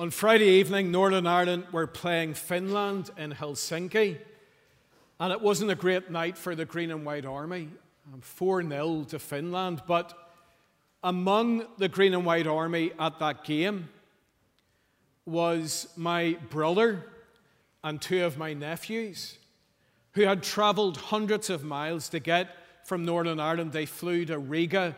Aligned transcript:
On 0.00 0.08
Friday 0.08 0.46
evening, 0.46 0.90
Northern 0.90 1.26
Ireland 1.26 1.66
were 1.72 1.86
playing 1.86 2.32
Finland 2.32 3.10
in 3.18 3.32
Helsinki, 3.32 4.16
and 5.20 5.30
it 5.30 5.42
wasn't 5.42 5.72
a 5.72 5.74
great 5.74 6.10
night 6.10 6.38
for 6.38 6.54
the 6.54 6.64
Green 6.64 6.90
and 6.90 7.04
White 7.04 7.26
Army. 7.26 7.68
Um, 8.10 8.22
4 8.22 8.62
0 8.62 9.04
to 9.10 9.18
Finland, 9.18 9.82
but 9.86 10.14
among 11.04 11.66
the 11.76 11.86
Green 11.86 12.14
and 12.14 12.24
White 12.24 12.46
Army 12.46 12.92
at 12.98 13.18
that 13.18 13.44
game 13.44 13.90
was 15.26 15.86
my 15.98 16.38
brother 16.48 17.04
and 17.84 18.00
two 18.00 18.24
of 18.24 18.38
my 18.38 18.54
nephews 18.54 19.36
who 20.12 20.22
had 20.22 20.42
travelled 20.42 20.96
hundreds 20.96 21.50
of 21.50 21.62
miles 21.62 22.08
to 22.08 22.20
get 22.20 22.56
from 22.84 23.04
Northern 23.04 23.38
Ireland. 23.38 23.72
They 23.72 23.84
flew 23.84 24.24
to 24.24 24.38
Riga 24.38 24.96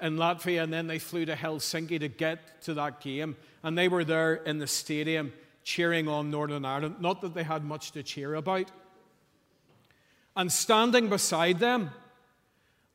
in 0.00 0.16
Latvia 0.16 0.62
and 0.62 0.72
then 0.72 0.86
they 0.86 0.98
flew 0.98 1.24
to 1.24 1.34
Helsinki 1.34 2.00
to 2.00 2.08
get 2.08 2.62
to 2.62 2.74
that 2.74 3.00
game 3.00 3.36
and 3.62 3.76
they 3.76 3.88
were 3.88 4.04
there 4.04 4.34
in 4.34 4.58
the 4.58 4.66
stadium 4.66 5.32
cheering 5.62 6.08
on 6.08 6.30
Northern 6.30 6.64
Ireland. 6.64 6.96
Not 7.00 7.20
that 7.22 7.34
they 7.34 7.42
had 7.42 7.64
much 7.64 7.92
to 7.92 8.02
cheer 8.02 8.34
about. 8.34 8.70
And 10.36 10.52
standing 10.52 11.08
beside 11.08 11.58
them 11.58 11.90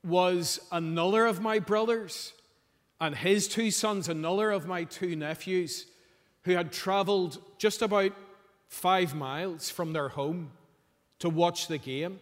was 0.04 0.60
another 0.72 1.26
of 1.26 1.42
my 1.42 1.60
brothers 1.60 2.34
and 3.02 3.16
his 3.16 3.48
two 3.48 3.72
sons, 3.72 4.10
another 4.10 4.52
of 4.52 4.68
my 4.68 4.84
two 4.84 5.16
nephews, 5.16 5.86
who 6.44 6.52
had 6.52 6.72
traveled 6.72 7.42
just 7.58 7.82
about 7.82 8.12
five 8.68 9.16
miles 9.16 9.70
from 9.70 9.94
their 9.94 10.10
home 10.10 10.52
to 11.20 11.30
watch 11.30 11.68
the 11.68 11.78
game. 11.78 12.20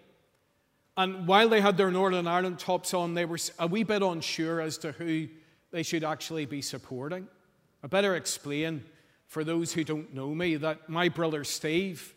And 0.97 1.27
while 1.27 1.47
they 1.47 1.61
had 1.61 1.77
their 1.77 1.91
Northern 1.91 2.25
Ireland 2.25 2.57
tops 2.57 2.93
on, 2.93 3.13
they 3.13 3.25
were 3.25 3.37
a 3.59 3.67
wee 3.67 3.83
bit 3.83 4.01
unsure 4.01 4.59
as 4.59 4.79
to 4.79 4.91
who 4.93 5.27
they 5.71 5.83
should 5.83 6.03
actually 6.03 6.47
be 6.47 6.61
supporting. 6.61 7.27
I 7.83 7.87
better 7.87 8.15
explain 8.15 8.83
for 9.27 9.43
those 9.43 9.73
who 9.73 9.83
don't 9.83 10.13
know 10.13 10.33
me 10.33 10.55
that 10.55 10.89
my 10.89 11.09
brother 11.09 11.43
Steve 11.43 12.15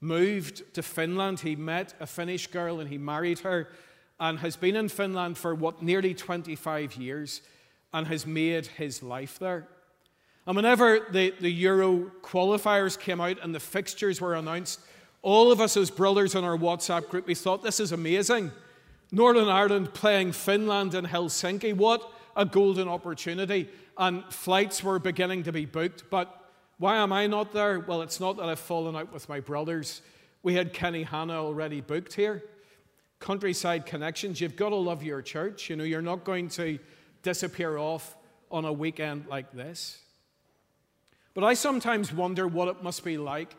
moved 0.00 0.74
to 0.74 0.82
Finland. 0.82 1.40
He 1.40 1.56
met 1.56 1.94
a 1.98 2.06
Finnish 2.06 2.48
girl 2.48 2.80
and 2.80 2.90
he 2.90 2.98
married 2.98 3.38
her 3.40 3.68
and 4.18 4.38
has 4.40 4.54
been 4.56 4.76
in 4.76 4.90
Finland 4.90 5.38
for 5.38 5.54
what 5.54 5.82
nearly 5.82 6.12
25 6.12 6.96
years 6.96 7.40
and 7.94 8.06
has 8.06 8.26
made 8.26 8.66
his 8.66 9.02
life 9.02 9.38
there. 9.38 9.66
And 10.46 10.56
whenever 10.56 11.06
the, 11.10 11.32
the 11.40 11.50
Euro 11.50 12.10
qualifiers 12.22 12.98
came 12.98 13.20
out 13.20 13.38
and 13.42 13.54
the 13.54 13.60
fixtures 13.60 14.20
were 14.20 14.34
announced, 14.34 14.80
all 15.22 15.52
of 15.52 15.60
us 15.60 15.76
as 15.76 15.90
brothers 15.90 16.34
in 16.34 16.44
our 16.44 16.56
WhatsApp 16.56 17.08
group, 17.08 17.26
we 17.26 17.34
thought 17.34 17.62
this 17.62 17.80
is 17.80 17.92
amazing. 17.92 18.50
Northern 19.12 19.48
Ireland 19.48 19.92
playing 19.92 20.32
Finland 20.32 20.94
in 20.94 21.04
Helsinki. 21.04 21.74
What 21.74 22.10
a 22.36 22.44
golden 22.44 22.88
opportunity 22.88 23.68
and 23.98 24.24
flights 24.32 24.82
were 24.82 24.98
beginning 24.98 25.42
to 25.42 25.52
be 25.52 25.66
booked. 25.66 26.08
But 26.10 26.34
why 26.78 26.96
am 26.96 27.12
I 27.12 27.26
not 27.26 27.52
there? 27.52 27.80
Well, 27.80 28.02
it's 28.02 28.20
not 28.20 28.36
that 28.38 28.48
I've 28.48 28.60
fallen 28.60 28.96
out 28.96 29.12
with 29.12 29.28
my 29.28 29.40
brothers. 29.40 30.00
We 30.42 30.54
had 30.54 30.72
Kenny 30.72 31.02
Hanna 31.02 31.34
already 31.34 31.82
booked 31.82 32.14
here. 32.14 32.42
Countryside 33.18 33.84
Connections, 33.84 34.40
you've 34.40 34.56
got 34.56 34.70
to 34.70 34.76
love 34.76 35.02
your 35.02 35.20
church. 35.20 35.68
You 35.68 35.76
know, 35.76 35.84
you're 35.84 36.00
not 36.00 36.24
going 36.24 36.48
to 36.50 36.78
disappear 37.22 37.76
off 37.76 38.16
on 38.50 38.64
a 38.64 38.72
weekend 38.72 39.26
like 39.26 39.52
this. 39.52 39.98
But 41.34 41.44
I 41.44 41.52
sometimes 41.52 42.12
wonder 42.12 42.48
what 42.48 42.68
it 42.68 42.82
must 42.82 43.04
be 43.04 43.18
like 43.18 43.54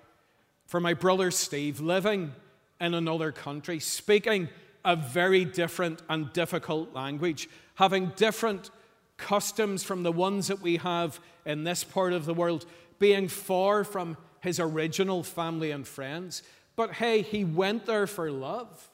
for 0.72 0.80
my 0.80 0.94
brother 0.94 1.32
Steve 1.32 1.82
living 1.82 2.32
in 2.80 2.94
another 2.94 3.34
country, 3.34 3.78
speaking 3.78 4.48
a 4.86 4.96
very 4.96 5.44
different 5.44 6.02
and 6.08 6.32
difficult 6.32 6.94
language, 6.94 7.50
having 7.76 8.14
different 8.16 8.70
customs 9.18 9.84
from 9.84 10.04
the 10.04 10.14
ones 10.14 10.48
that 10.48 10.62
we 10.62 10.78
have 10.78 11.20
in 11.46 11.66
this 11.66 11.84
part 11.84 12.14
of 12.14 12.24
the 12.24 12.34
world, 12.34 12.66
being 13.00 13.28
far 13.28 13.84
from 13.84 14.16
his 14.40 14.62
original 14.62 15.24
family 15.24 15.72
and 15.72 15.86
friends. 15.86 16.42
But 16.78 16.94
hey, 16.94 17.22
he 17.22 17.44
went 17.44 17.86
there 17.86 18.08
for 18.08 18.32
love. 18.32 18.90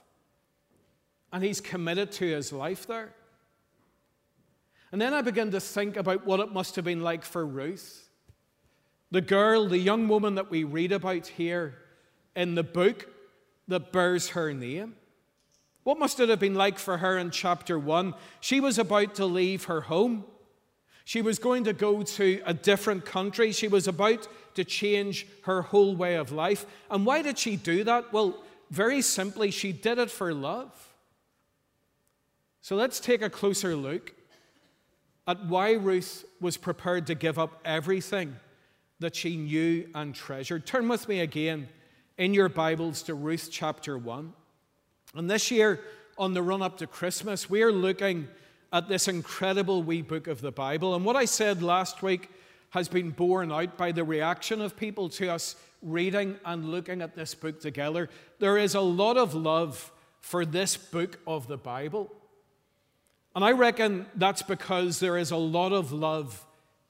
And 1.31 1.43
he's 1.43 1.61
committed 1.61 2.11
to 2.13 2.25
his 2.25 2.51
life 2.51 2.87
there. 2.87 3.13
And 4.91 4.99
then 4.99 5.13
I 5.13 5.21
begin 5.21 5.51
to 5.51 5.59
think 5.59 5.95
about 5.95 6.25
what 6.25 6.39
it 6.39 6.51
must 6.51 6.75
have 6.75 6.85
been 6.85 7.03
like 7.03 7.23
for 7.23 7.45
Ruth, 7.45 8.06
the 9.11 9.21
girl, 9.21 9.67
the 9.67 9.77
young 9.77 10.07
woman 10.07 10.35
that 10.35 10.51
we 10.51 10.63
read 10.63 10.91
about 10.91 11.27
here 11.27 11.75
in 12.35 12.55
the 12.55 12.63
book 12.63 13.07
that 13.67 13.91
bears 13.91 14.29
her 14.29 14.53
name. 14.53 14.95
What 15.83 15.99
must 15.99 16.19
it 16.19 16.29
have 16.29 16.39
been 16.39 16.55
like 16.55 16.77
for 16.77 16.97
her 16.97 17.17
in 17.17 17.31
chapter 17.31 17.79
1? 17.79 18.13
She 18.41 18.59
was 18.59 18.77
about 18.77 19.15
to 19.15 19.25
leave 19.25 19.65
her 19.65 19.81
home. 19.81 20.25
She 21.05 21.21
was 21.21 21.39
going 21.39 21.63
to 21.63 21.73
go 21.73 22.03
to 22.03 22.41
a 22.45 22.53
different 22.53 23.05
country. 23.05 23.53
She 23.53 23.69
was 23.69 23.87
about 23.87 24.27
to 24.55 24.65
change 24.65 25.25
her 25.43 25.61
whole 25.61 25.95
way 25.95 26.15
of 26.15 26.33
life. 26.33 26.65
And 26.91 27.05
why 27.05 27.21
did 27.21 27.39
she 27.39 27.55
do 27.55 27.85
that? 27.85 28.11
Well, 28.11 28.43
very 28.69 29.01
simply, 29.01 29.49
she 29.49 29.71
did 29.71 29.97
it 29.97 30.11
for 30.11 30.33
love. 30.33 30.93
So 32.59 32.75
let's 32.75 32.99
take 32.99 33.21
a 33.21 33.29
closer 33.29 33.73
look 33.73 34.13
at 35.25 35.45
why 35.45 35.71
Ruth 35.73 36.25
was 36.41 36.57
prepared 36.57 37.07
to 37.07 37.15
give 37.15 37.39
up 37.39 37.61
everything 37.63 38.35
that 38.99 39.15
she 39.15 39.37
knew 39.37 39.87
and 39.93 40.13
treasured. 40.15 40.65
Turn 40.65 40.87
with 40.87 41.07
me 41.07 41.19
again 41.19 41.67
in 42.17 42.33
your 42.33 42.49
Bibles 42.49 43.03
to 43.03 43.13
Ruth 43.13 43.49
chapter 43.51 43.97
1. 43.97 44.33
And 45.15 45.29
this 45.29 45.51
year, 45.51 45.81
on 46.17 46.33
the 46.33 46.41
run 46.41 46.61
up 46.61 46.77
to 46.79 46.87
Christmas, 46.87 47.49
we 47.49 47.61
are 47.61 47.71
looking 47.71 48.27
at 48.73 48.89
this 48.89 49.07
incredible 49.07 49.83
wee 49.83 50.01
book 50.01 50.27
of 50.27 50.41
the 50.41 50.51
Bible. 50.51 50.95
And 50.95 51.05
what 51.05 51.15
I 51.15 51.25
said 51.25 51.61
last 51.61 52.01
week 52.01 52.29
has 52.71 52.87
been 52.87 53.11
borne 53.11 53.51
out 53.51 53.77
by 53.77 53.91
the 53.91 54.03
reaction 54.03 54.61
of 54.61 54.75
people 54.75 55.09
to 55.09 55.29
us 55.29 55.55
reading 55.81 56.37
and 56.43 56.65
looking 56.65 57.01
at 57.01 57.15
this 57.15 57.35
book 57.35 57.61
together. 57.61 58.09
There 58.39 58.57
is 58.57 58.75
a 58.75 58.81
lot 58.81 59.17
of 59.17 59.35
love 59.35 59.91
for 60.21 60.43
this 60.45 60.75
book 60.75 61.19
of 61.27 61.47
the 61.47 61.57
Bible. 61.57 62.11
And 63.35 63.45
I 63.45 63.51
reckon 63.51 64.07
that's 64.15 64.41
because 64.41 64.99
there 64.99 65.17
is 65.17 65.29
a 65.29 65.37
lot 65.37 65.71
of 65.71 65.91
love 65.91 66.43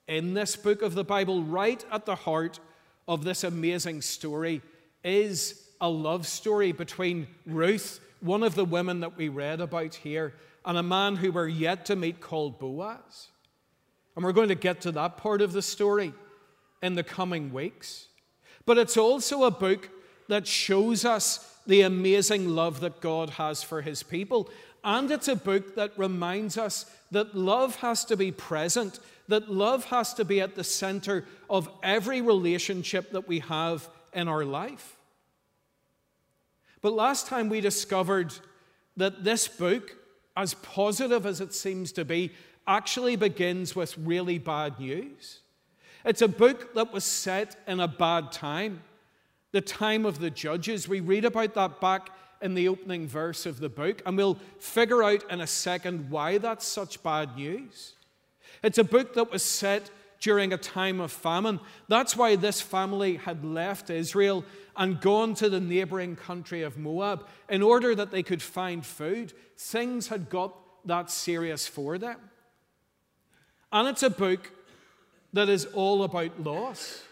in 0.08 0.34
this 0.34 0.56
book 0.56 0.82
of 0.82 0.94
the 0.94 1.04
Bible. 1.04 1.42
Right 1.42 1.84
at 1.92 2.06
the 2.06 2.16
heart 2.16 2.58
of 3.06 3.22
this 3.22 3.44
amazing 3.44 4.02
story 4.02 4.62
is 5.04 5.62
a 5.80 5.88
love 5.88 6.26
story 6.26 6.72
between 6.72 7.28
Ruth 7.46 8.00
one 8.20 8.42
of 8.42 8.54
the 8.54 8.64
women 8.64 9.00
that 9.00 9.16
we 9.16 9.28
read 9.28 9.60
about 9.60 9.94
here, 9.94 10.34
and 10.64 10.76
a 10.76 10.82
man 10.82 11.16
who 11.16 11.32
we're 11.32 11.48
yet 11.48 11.86
to 11.86 11.96
meet 11.96 12.20
called 12.20 12.58
Boaz. 12.58 13.28
And 14.16 14.24
we're 14.24 14.32
going 14.32 14.48
to 14.48 14.54
get 14.54 14.80
to 14.82 14.92
that 14.92 15.16
part 15.16 15.40
of 15.40 15.52
the 15.52 15.62
story 15.62 16.12
in 16.82 16.94
the 16.94 17.04
coming 17.04 17.52
weeks. 17.52 18.08
But 18.66 18.78
it's 18.78 18.96
also 18.96 19.44
a 19.44 19.50
book 19.50 19.88
that 20.28 20.46
shows 20.46 21.04
us 21.04 21.58
the 21.66 21.82
amazing 21.82 22.48
love 22.48 22.80
that 22.80 23.00
God 23.00 23.30
has 23.30 23.62
for 23.62 23.82
his 23.82 24.02
people. 24.02 24.50
And 24.82 25.10
it's 25.10 25.28
a 25.28 25.36
book 25.36 25.76
that 25.76 25.96
reminds 25.96 26.58
us 26.58 26.86
that 27.10 27.36
love 27.36 27.76
has 27.76 28.04
to 28.06 28.16
be 28.16 28.32
present, 28.32 28.98
that 29.28 29.50
love 29.50 29.84
has 29.86 30.14
to 30.14 30.24
be 30.24 30.40
at 30.40 30.54
the 30.56 30.64
center 30.64 31.24
of 31.48 31.68
every 31.82 32.20
relationship 32.20 33.12
that 33.12 33.28
we 33.28 33.40
have 33.40 33.88
in 34.12 34.26
our 34.26 34.44
life. 34.44 34.96
But 36.80 36.94
last 36.94 37.26
time 37.26 37.48
we 37.48 37.60
discovered 37.60 38.32
that 38.96 39.24
this 39.24 39.46
book, 39.46 39.96
as 40.36 40.54
positive 40.54 41.26
as 41.26 41.40
it 41.40 41.52
seems 41.52 41.92
to 41.92 42.04
be, 42.04 42.32
actually 42.66 43.16
begins 43.16 43.74
with 43.76 43.96
really 43.98 44.38
bad 44.38 44.78
news. 44.78 45.40
It's 46.04 46.22
a 46.22 46.28
book 46.28 46.74
that 46.74 46.92
was 46.92 47.04
set 47.04 47.56
in 47.66 47.80
a 47.80 47.88
bad 47.88 48.32
time, 48.32 48.82
the 49.52 49.60
time 49.60 50.06
of 50.06 50.20
the 50.20 50.30
judges. 50.30 50.88
We 50.88 51.00
read 51.00 51.24
about 51.24 51.54
that 51.54 51.80
back 51.80 52.10
in 52.40 52.54
the 52.54 52.68
opening 52.68 53.08
verse 53.08 53.46
of 53.46 53.58
the 53.58 53.68
book, 53.68 54.00
and 54.06 54.16
we'll 54.16 54.38
figure 54.60 55.02
out 55.02 55.28
in 55.30 55.40
a 55.40 55.46
second 55.46 56.08
why 56.10 56.38
that's 56.38 56.66
such 56.66 57.02
bad 57.02 57.36
news. 57.36 57.94
It's 58.62 58.78
a 58.78 58.84
book 58.84 59.14
that 59.14 59.30
was 59.30 59.42
set 59.42 59.90
during 60.20 60.52
a 60.52 60.58
time 60.58 61.00
of 61.00 61.12
famine. 61.12 61.60
That's 61.88 62.16
why 62.16 62.36
this 62.36 62.60
family 62.60 63.16
had 63.16 63.44
left 63.44 63.90
Israel 63.90 64.44
and 64.76 65.00
gone 65.00 65.34
to 65.34 65.48
the 65.48 65.60
neighboring 65.60 66.16
country 66.16 66.62
of 66.62 66.76
Moab 66.76 67.26
in 67.48 67.62
order 67.62 67.94
that 67.94 68.10
they 68.10 68.22
could 68.22 68.42
find 68.42 68.84
food. 68.84 69.32
Things 69.56 70.08
had 70.08 70.28
got 70.28 70.54
that 70.86 71.10
serious 71.10 71.66
for 71.66 71.98
them. 71.98 72.18
And 73.72 73.88
it's 73.88 74.02
a 74.02 74.10
book 74.10 74.50
that 75.32 75.48
is 75.48 75.66
all 75.66 76.04
about 76.04 76.42
loss. 76.42 77.02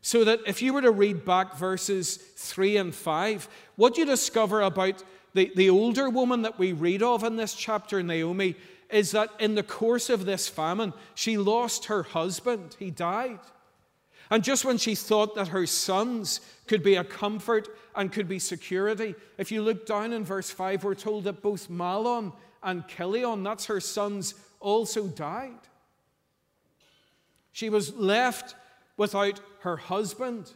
So 0.00 0.24
that 0.24 0.40
if 0.46 0.62
you 0.62 0.72
were 0.72 0.82
to 0.82 0.90
read 0.90 1.24
back 1.24 1.56
verses 1.56 2.16
3 2.16 2.76
and 2.78 2.94
5, 2.94 3.48
what 3.76 3.96
you 3.96 4.04
discover 4.04 4.62
about 4.62 5.02
the, 5.34 5.52
the 5.54 5.70
older 5.70 6.08
woman 6.08 6.42
that 6.42 6.58
we 6.58 6.72
read 6.72 7.02
of 7.02 7.24
in 7.24 7.36
this 7.36 7.54
chapter, 7.54 8.02
Naomi, 8.02 8.56
is 8.90 9.12
that 9.12 9.30
in 9.38 9.54
the 9.54 9.62
course 9.62 10.08
of 10.08 10.24
this 10.24 10.48
famine, 10.48 10.92
she 11.14 11.36
lost 11.36 11.86
her 11.86 12.02
husband. 12.02 12.76
He 12.78 12.90
died. 12.90 13.40
And 14.30 14.44
just 14.44 14.64
when 14.64 14.78
she 14.78 14.94
thought 14.94 15.34
that 15.34 15.48
her 15.48 15.66
sons 15.66 16.40
could 16.66 16.82
be 16.82 16.96
a 16.96 17.04
comfort 17.04 17.68
and 17.94 18.12
could 18.12 18.28
be 18.28 18.38
security, 18.38 19.14
if 19.38 19.50
you 19.50 19.62
look 19.62 19.86
down 19.86 20.12
in 20.12 20.24
verse 20.24 20.50
5, 20.50 20.84
we're 20.84 20.94
told 20.94 21.24
that 21.24 21.42
both 21.42 21.68
Mahlon 21.68 22.32
and 22.62 22.86
Chilion, 22.88 23.42
that's 23.42 23.66
her 23.66 23.80
sons, 23.80 24.34
also 24.60 25.06
died. 25.06 25.58
She 27.52 27.70
was 27.70 27.94
left 27.94 28.54
without 28.96 29.40
her 29.60 29.76
husband 29.76 30.52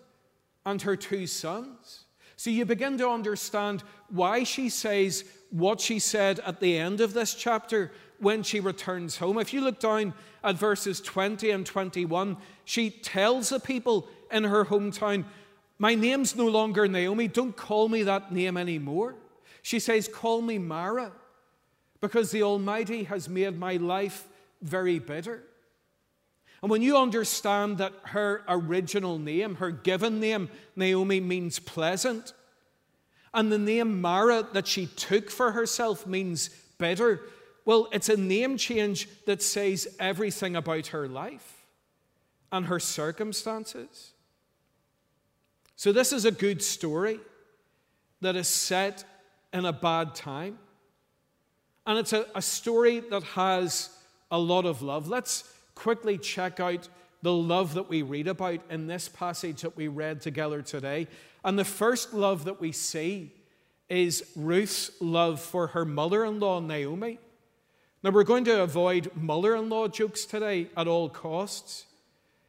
and 0.64 0.80
her 0.82 0.96
two 0.96 1.26
sons. 1.26 2.04
So 2.36 2.50
you 2.50 2.64
begin 2.64 2.98
to 2.98 3.08
understand 3.08 3.82
why 4.08 4.44
she 4.44 4.68
says 4.68 5.24
what 5.50 5.80
she 5.80 5.98
said 5.98 6.40
at 6.40 6.60
the 6.60 6.76
end 6.76 7.00
of 7.00 7.12
this 7.12 7.34
chapter 7.34 7.92
when 8.22 8.44
she 8.44 8.60
returns 8.60 9.16
home. 9.16 9.36
If 9.36 9.52
you 9.52 9.60
look 9.60 9.80
down 9.80 10.14
at 10.44 10.56
verses 10.56 11.00
20 11.00 11.50
and 11.50 11.66
21, 11.66 12.36
she 12.64 12.88
tells 12.88 13.48
the 13.48 13.58
people 13.58 14.08
in 14.30 14.44
her 14.44 14.64
hometown, 14.64 15.24
My 15.78 15.96
name's 15.96 16.36
no 16.36 16.46
longer 16.46 16.86
Naomi. 16.86 17.26
Don't 17.26 17.56
call 17.56 17.88
me 17.88 18.04
that 18.04 18.32
name 18.32 18.56
anymore. 18.56 19.16
She 19.60 19.80
says, 19.80 20.08
Call 20.08 20.40
me 20.40 20.58
Mara, 20.58 21.10
because 22.00 22.30
the 22.30 22.44
Almighty 22.44 23.04
has 23.04 23.28
made 23.28 23.58
my 23.58 23.76
life 23.76 24.28
very 24.62 25.00
bitter. 25.00 25.42
And 26.62 26.70
when 26.70 26.80
you 26.80 26.96
understand 26.96 27.78
that 27.78 27.92
her 28.04 28.44
original 28.46 29.18
name, 29.18 29.56
her 29.56 29.72
given 29.72 30.20
name, 30.20 30.48
Naomi, 30.76 31.18
means 31.18 31.58
pleasant, 31.58 32.34
and 33.34 33.50
the 33.50 33.58
name 33.58 34.00
Mara 34.00 34.46
that 34.52 34.68
she 34.68 34.86
took 34.86 35.28
for 35.28 35.50
herself 35.50 36.06
means 36.06 36.50
bitter, 36.78 37.20
well, 37.64 37.88
it's 37.92 38.08
a 38.08 38.16
name 38.16 38.56
change 38.56 39.08
that 39.26 39.42
says 39.42 39.88
everything 39.98 40.56
about 40.56 40.88
her 40.88 41.08
life 41.08 41.64
and 42.50 42.66
her 42.66 42.80
circumstances. 42.80 44.12
So, 45.76 45.92
this 45.92 46.12
is 46.12 46.24
a 46.24 46.30
good 46.30 46.62
story 46.62 47.20
that 48.20 48.36
is 48.36 48.48
set 48.48 49.04
in 49.52 49.64
a 49.64 49.72
bad 49.72 50.14
time. 50.14 50.58
And 51.86 51.98
it's 51.98 52.12
a, 52.12 52.26
a 52.34 52.42
story 52.42 53.00
that 53.00 53.22
has 53.22 53.90
a 54.30 54.38
lot 54.38 54.64
of 54.64 54.82
love. 54.82 55.08
Let's 55.08 55.44
quickly 55.74 56.18
check 56.18 56.60
out 56.60 56.88
the 57.22 57.32
love 57.32 57.74
that 57.74 57.88
we 57.88 58.02
read 58.02 58.28
about 58.28 58.60
in 58.70 58.86
this 58.86 59.08
passage 59.08 59.62
that 59.62 59.76
we 59.76 59.88
read 59.88 60.20
together 60.20 60.62
today. 60.62 61.08
And 61.44 61.58
the 61.58 61.64
first 61.64 62.14
love 62.14 62.44
that 62.44 62.60
we 62.60 62.72
see 62.72 63.32
is 63.88 64.24
Ruth's 64.36 64.90
love 65.00 65.40
for 65.40 65.68
her 65.68 65.84
mother 65.84 66.24
in 66.24 66.40
law, 66.40 66.60
Naomi. 66.60 67.18
Now, 68.02 68.10
we're 68.10 68.24
going 68.24 68.44
to 68.46 68.62
avoid 68.62 69.12
mother 69.14 69.54
in 69.54 69.68
law 69.68 69.86
jokes 69.86 70.24
today 70.24 70.68
at 70.76 70.88
all 70.88 71.08
costs. 71.08 71.86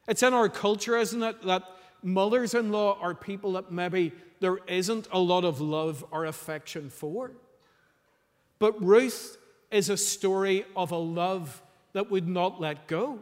It's 0.07 0.23
in 0.23 0.33
our 0.33 0.49
culture, 0.49 0.97
isn't 0.97 1.21
it, 1.21 1.43
that 1.43 1.63
mothers 2.01 2.55
in 2.55 2.71
law 2.71 2.97
are 2.99 3.13
people 3.13 3.53
that 3.53 3.71
maybe 3.71 4.13
there 4.39 4.57
isn't 4.67 5.07
a 5.11 5.19
lot 5.19 5.45
of 5.45 5.61
love 5.61 6.03
or 6.11 6.25
affection 6.25 6.89
for. 6.89 7.31
But 8.57 8.83
Ruth 8.83 9.37
is 9.69 9.89
a 9.89 9.97
story 9.97 10.65
of 10.75 10.91
a 10.91 10.97
love 10.97 11.61
that 11.93 12.09
would 12.09 12.27
not 12.27 12.59
let 12.59 12.87
go. 12.87 13.19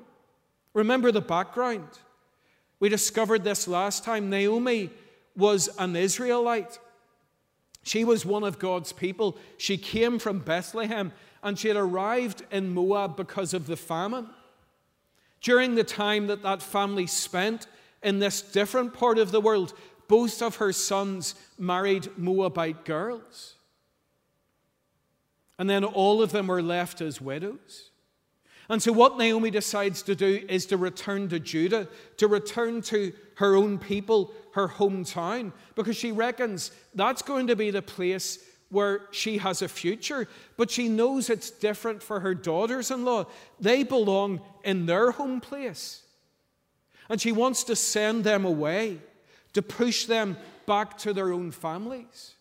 Remember 0.74 1.12
the 1.12 1.22
background. 1.22 1.88
We 2.80 2.88
discovered 2.88 3.44
this 3.44 3.68
last 3.68 4.06
time. 4.06 4.30
Naomi 4.30 4.90
was 5.36 5.70
an 5.78 5.98
Israelite. 5.98 6.80
She 7.84 8.06
was 8.06 8.26
one 8.26 8.44
of 8.44 8.58
God's 8.58 8.94
people. 8.94 9.38
She 9.58 9.78
came 9.78 10.18
from 10.18 10.40
Bethlehem 10.40 11.12
and 11.44 11.58
she 11.58 11.68
had 11.68 11.78
arrived 11.78 12.44
in 12.52 12.74
Moab 12.74 13.18
because 13.18 13.54
of 13.54 13.68
the 13.68 13.78
famine. 13.78 14.30
During 15.42 15.76
the 15.76 15.84
time 15.84 16.28
that 16.28 16.44
that 16.44 16.62
family 16.62 17.08
spent 17.08 17.68
in 18.04 18.20
this 18.20 18.42
different 18.42 18.94
part 18.94 19.18
of 19.18 19.32
the 19.32 19.42
world, 19.42 19.74
both 20.08 20.42
of 20.42 20.58
her 20.58 20.72
sons 20.72 21.36
married 21.58 22.10
Moabite 22.18 22.86
girls. 22.86 23.56
And 25.58 25.70
then 25.70 25.84
all 25.84 26.22
of 26.22 26.32
them 26.32 26.48
were 26.48 26.62
left 26.62 27.02
as 27.02 27.22
widows. 27.22 27.92
And 28.70 28.82
so, 28.82 28.94
what 28.94 29.18
Naomi 29.18 29.52
decides 29.52 30.02
to 30.04 30.16
do 30.16 30.46
is 30.48 30.66
to 30.68 30.78
return 30.78 31.28
to 31.30 31.40
Judah, 31.40 31.88
to 32.18 32.28
return 32.28 32.82
to 32.84 33.12
her 33.36 33.56
own 33.56 33.78
people, 33.78 34.34
her 34.54 34.68
hometown, 34.68 35.52
because 35.76 35.98
she 35.98 36.12
reckons 36.12 36.72
that's 36.96 37.22
going 37.22 37.48
to 37.48 37.56
be 37.56 37.70
the 37.70 37.82
place 37.82 38.40
where 38.72 39.02
she 39.12 39.38
has 39.38 39.62
a 39.62 39.68
future. 39.68 40.28
But 40.58 40.72
she 40.72 40.90
knows 40.90 41.30
it's 41.30 41.52
different 41.52 42.02
for 42.02 42.22
her 42.22 42.34
daughters 42.34 42.90
in 42.90 43.06
law. 43.06 43.26
They 43.60 43.84
belong 43.84 44.42
in 44.64 44.86
their 44.86 45.12
home 45.12 45.42
place. 45.42 46.02
And 47.10 47.22
she 47.22 47.32
wants 47.32 47.64
to 47.66 47.76
send 47.76 48.24
them 48.24 48.46
away, 48.46 49.00
to 49.54 49.62
push 49.62 50.06
them 50.06 50.38
back 50.66 50.98
to 51.00 51.14
their 51.14 51.34
own 51.34 51.52
families. 51.52 52.36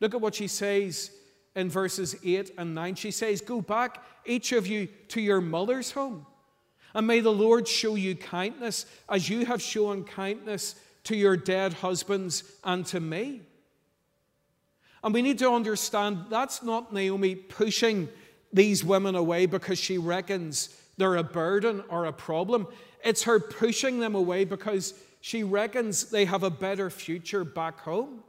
Look 0.00 0.14
at 0.14 0.20
what 0.20 0.34
she 0.34 0.48
says 0.48 1.10
in 1.54 1.68
verses 1.68 2.16
8 2.24 2.52
and 2.56 2.74
9. 2.74 2.94
She 2.94 3.10
says, 3.10 3.40
Go 3.40 3.60
back, 3.60 4.02
each 4.24 4.52
of 4.52 4.66
you, 4.66 4.86
to 5.08 5.20
your 5.20 5.40
mother's 5.40 5.90
home, 5.90 6.24
and 6.94 7.06
may 7.06 7.20
the 7.20 7.32
Lord 7.32 7.68
show 7.68 7.96
you 7.96 8.14
kindness 8.14 8.86
as 9.08 9.28
you 9.28 9.44
have 9.44 9.60
shown 9.60 10.04
kindness 10.04 10.76
to 11.04 11.16
your 11.16 11.36
dead 11.36 11.74
husbands 11.74 12.44
and 12.64 12.86
to 12.86 13.00
me. 13.00 13.42
And 15.02 15.14
we 15.14 15.22
need 15.22 15.38
to 15.38 15.50
understand 15.50 16.26
that's 16.28 16.62
not 16.62 16.92
Naomi 16.92 17.34
pushing 17.34 18.08
these 18.52 18.84
women 18.84 19.14
away 19.14 19.46
because 19.46 19.78
she 19.78 19.98
reckons 19.98 20.74
they're 20.96 21.16
a 21.16 21.22
burden 21.22 21.84
or 21.88 22.06
a 22.06 22.12
problem. 22.12 22.66
It's 23.04 23.22
her 23.24 23.38
pushing 23.38 24.00
them 24.00 24.14
away 24.14 24.44
because 24.44 24.94
she 25.20 25.42
reckons 25.44 26.10
they 26.10 26.24
have 26.24 26.42
a 26.42 26.50
better 26.50 26.90
future 26.90 27.44
back 27.44 27.80
home. 27.80 28.22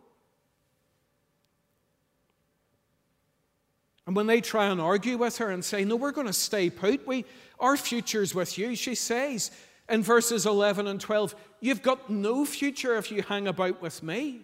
And 4.06 4.16
when 4.16 4.28
they 4.28 4.42
try 4.42 4.66
and 4.66 4.82
argue 4.82 5.18
with 5.18 5.38
her 5.38 5.52
and 5.52 5.64
say, 5.64 5.86
No, 5.86 5.96
we're 5.96 6.12
going 6.12 6.28
to 6.28 6.34
stay 6.34 6.70
put, 6.70 7.06
we, 7.06 7.26
our 7.60 7.78
future's 7.78 8.34
with 8.34 8.58
you, 8.58 8.76
she 8.76 8.96
says 8.96 9.52
in 9.88 10.02
verses 10.02 10.46
11 10.46 10.88
and 10.88 11.00
12, 11.00 11.36
You've 11.60 11.84
got 11.84 12.10
no 12.10 12.46
future 12.46 12.96
if 12.96 13.12
you 13.12 13.22
hang 13.22 13.48
about 13.48 13.82
with 13.82 14.02
me. 14.02 14.42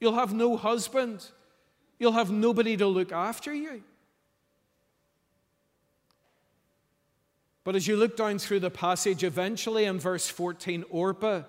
You'll 0.00 0.14
have 0.14 0.32
no 0.32 0.56
husband, 0.56 1.26
you'll 1.98 2.12
have 2.12 2.30
nobody 2.30 2.76
to 2.76 2.86
look 2.86 3.12
after 3.12 3.52
you. 3.54 3.82
But 7.62 7.76
as 7.76 7.86
you 7.86 7.96
look 7.96 8.16
down 8.16 8.38
through 8.38 8.60
the 8.60 8.70
passage, 8.70 9.22
eventually 9.22 9.84
in 9.84 10.00
verse 10.00 10.26
14, 10.26 10.84
Orpah, 10.90 11.42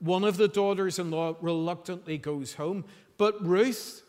one 0.00 0.24
of 0.24 0.36
the 0.36 0.48
daughters 0.48 0.98
in 0.98 1.12
law, 1.12 1.36
reluctantly 1.40 2.18
goes 2.18 2.54
home. 2.54 2.84
But 3.16 3.46
Ruth, 3.46 4.02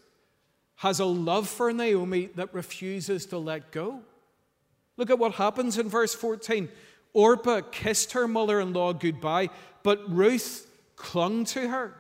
has 0.84 1.00
a 1.00 1.06
love 1.06 1.48
for 1.48 1.72
Naomi 1.72 2.28
that 2.36 2.54
refuses 2.54 3.26
to 3.28 3.38
let 3.38 3.72
go. 3.72 4.02
Look 4.98 5.10
at 5.10 5.18
what 5.18 5.36
happens 5.36 5.78
in 5.78 5.88
verse 5.88 6.14
14. 6.14 6.68
Orpah 7.14 7.62
kissed 7.72 8.12
her 8.12 8.28
mother 8.28 8.60
in 8.60 8.74
law 8.74 8.92
goodbye, 8.92 9.50
but 9.84 10.02
Ruth 10.12 10.70
clung 10.98 11.46
to 11.46 11.70
her. 11.70 11.96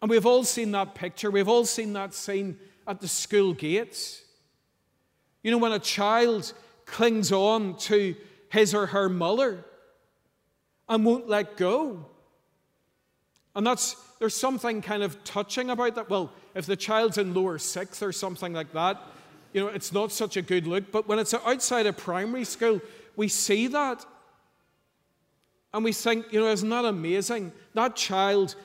And 0.00 0.10
we've 0.10 0.26
all 0.26 0.44
seen 0.44 0.70
that 0.72 0.94
picture, 0.94 1.30
we've 1.30 1.48
all 1.48 1.64
seen 1.64 1.92
that 1.94 2.14
scene 2.14 2.58
at 2.86 3.00
the 3.00 3.08
school 3.08 3.52
gates. 3.52 4.22
You 5.42 5.50
know, 5.50 5.58
when 5.58 5.72
a 5.72 5.78
child 5.78 6.52
clings 6.86 7.32
on 7.32 7.76
to 7.76 8.14
his 8.50 8.74
or 8.74 8.86
her 8.86 9.08
mother 9.08 9.64
and 10.88 11.04
won't 11.04 11.28
let 11.28 11.56
go. 11.56 12.06
And 13.54 13.66
that's 13.66 13.96
there's 14.18 14.34
something 14.34 14.82
kind 14.82 15.02
of 15.02 15.22
touching 15.24 15.70
about 15.70 15.94
that. 15.94 16.10
Well, 16.10 16.32
if 16.54 16.66
the 16.66 16.76
child's 16.76 17.18
in 17.18 17.34
lower 17.34 17.58
sixth 17.58 18.02
or 18.02 18.12
something 18.12 18.52
like 18.52 18.72
that, 18.72 19.00
you 19.52 19.60
know, 19.60 19.68
it's 19.68 19.92
not 19.92 20.12
such 20.12 20.36
a 20.36 20.42
good 20.42 20.66
look. 20.66 20.90
But 20.90 21.06
when 21.06 21.18
it's 21.18 21.34
outside 21.34 21.86
of 21.86 21.96
primary 21.96 22.44
school, 22.44 22.80
we 23.16 23.28
see 23.28 23.68
that. 23.68 24.04
And 25.72 25.84
we 25.84 25.92
think, 25.92 26.32
you 26.32 26.40
know, 26.40 26.48
isn't 26.48 26.68
that 26.68 26.84
amazing? 26.84 27.52
That 27.74 27.94
child 27.94 28.56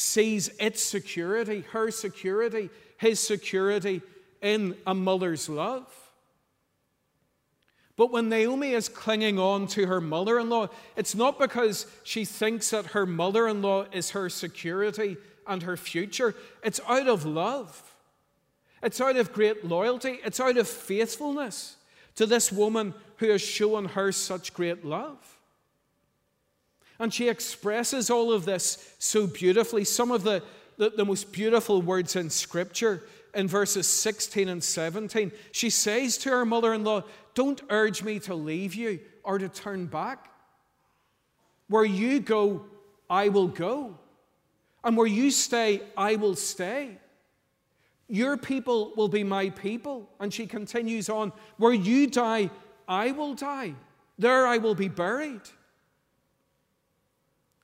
sees 0.00 0.48
its 0.58 0.82
security, 0.82 1.64
her 1.72 1.90
security, 1.90 2.70
his 2.96 3.20
security 3.20 4.02
in 4.40 4.76
a 4.86 4.94
mother's 4.94 5.48
love. 5.48 5.86
But 7.96 8.10
when 8.10 8.30
Naomi 8.30 8.72
is 8.72 8.88
clinging 8.88 9.38
on 9.38 9.66
to 9.68 9.86
her 9.86 10.00
mother 10.00 10.38
in 10.38 10.48
law, 10.48 10.68
it's 10.96 11.14
not 11.14 11.38
because 11.38 11.86
she 12.02 12.24
thinks 12.24 12.70
that 12.70 12.86
her 12.86 13.04
mother 13.04 13.46
in 13.46 13.60
law 13.60 13.84
is 13.92 14.10
her 14.10 14.30
security 14.30 15.18
and 15.46 15.62
her 15.64 15.76
future. 15.76 16.34
It's 16.64 16.80
out 16.88 17.08
of 17.08 17.26
love, 17.26 17.94
it's 18.82 19.00
out 19.02 19.16
of 19.16 19.34
great 19.34 19.66
loyalty, 19.66 20.18
it's 20.24 20.40
out 20.40 20.56
of 20.56 20.66
faithfulness 20.66 21.76
to 22.14 22.24
this 22.24 22.50
woman 22.50 22.94
who 23.18 23.28
has 23.28 23.42
shown 23.42 23.84
her 23.84 24.12
such 24.12 24.54
great 24.54 24.82
love. 24.82 25.39
And 27.00 27.12
she 27.12 27.28
expresses 27.28 28.10
all 28.10 28.30
of 28.30 28.44
this 28.44 28.94
so 28.98 29.26
beautifully. 29.26 29.84
Some 29.84 30.10
of 30.10 30.22
the, 30.22 30.42
the, 30.76 30.90
the 30.90 31.04
most 31.04 31.32
beautiful 31.32 31.80
words 31.80 32.14
in 32.14 32.28
Scripture 32.28 33.02
in 33.34 33.48
verses 33.48 33.88
16 33.88 34.48
and 34.48 34.62
17. 34.62 35.32
She 35.50 35.70
says 35.70 36.18
to 36.18 36.30
her 36.30 36.44
mother 36.44 36.74
in 36.74 36.84
law, 36.84 37.04
don't 37.34 37.60
urge 37.70 38.02
me 38.02 38.18
to 38.20 38.34
leave 38.34 38.74
you 38.74 39.00
or 39.24 39.38
to 39.38 39.48
turn 39.48 39.86
back. 39.86 40.30
Where 41.68 41.84
you 41.84 42.20
go, 42.20 42.66
I 43.08 43.30
will 43.30 43.48
go. 43.48 43.96
And 44.84 44.94
where 44.96 45.06
you 45.06 45.30
stay, 45.30 45.80
I 45.96 46.16
will 46.16 46.36
stay. 46.36 46.98
Your 48.08 48.36
people 48.36 48.92
will 48.96 49.08
be 49.08 49.24
my 49.24 49.50
people. 49.50 50.10
And 50.18 50.34
she 50.34 50.46
continues 50.46 51.08
on, 51.08 51.32
Where 51.56 51.72
you 51.72 52.08
die, 52.08 52.50
I 52.86 53.12
will 53.12 53.34
die. 53.34 53.74
There 54.18 54.46
I 54.46 54.58
will 54.58 54.74
be 54.74 54.88
buried. 54.88 55.42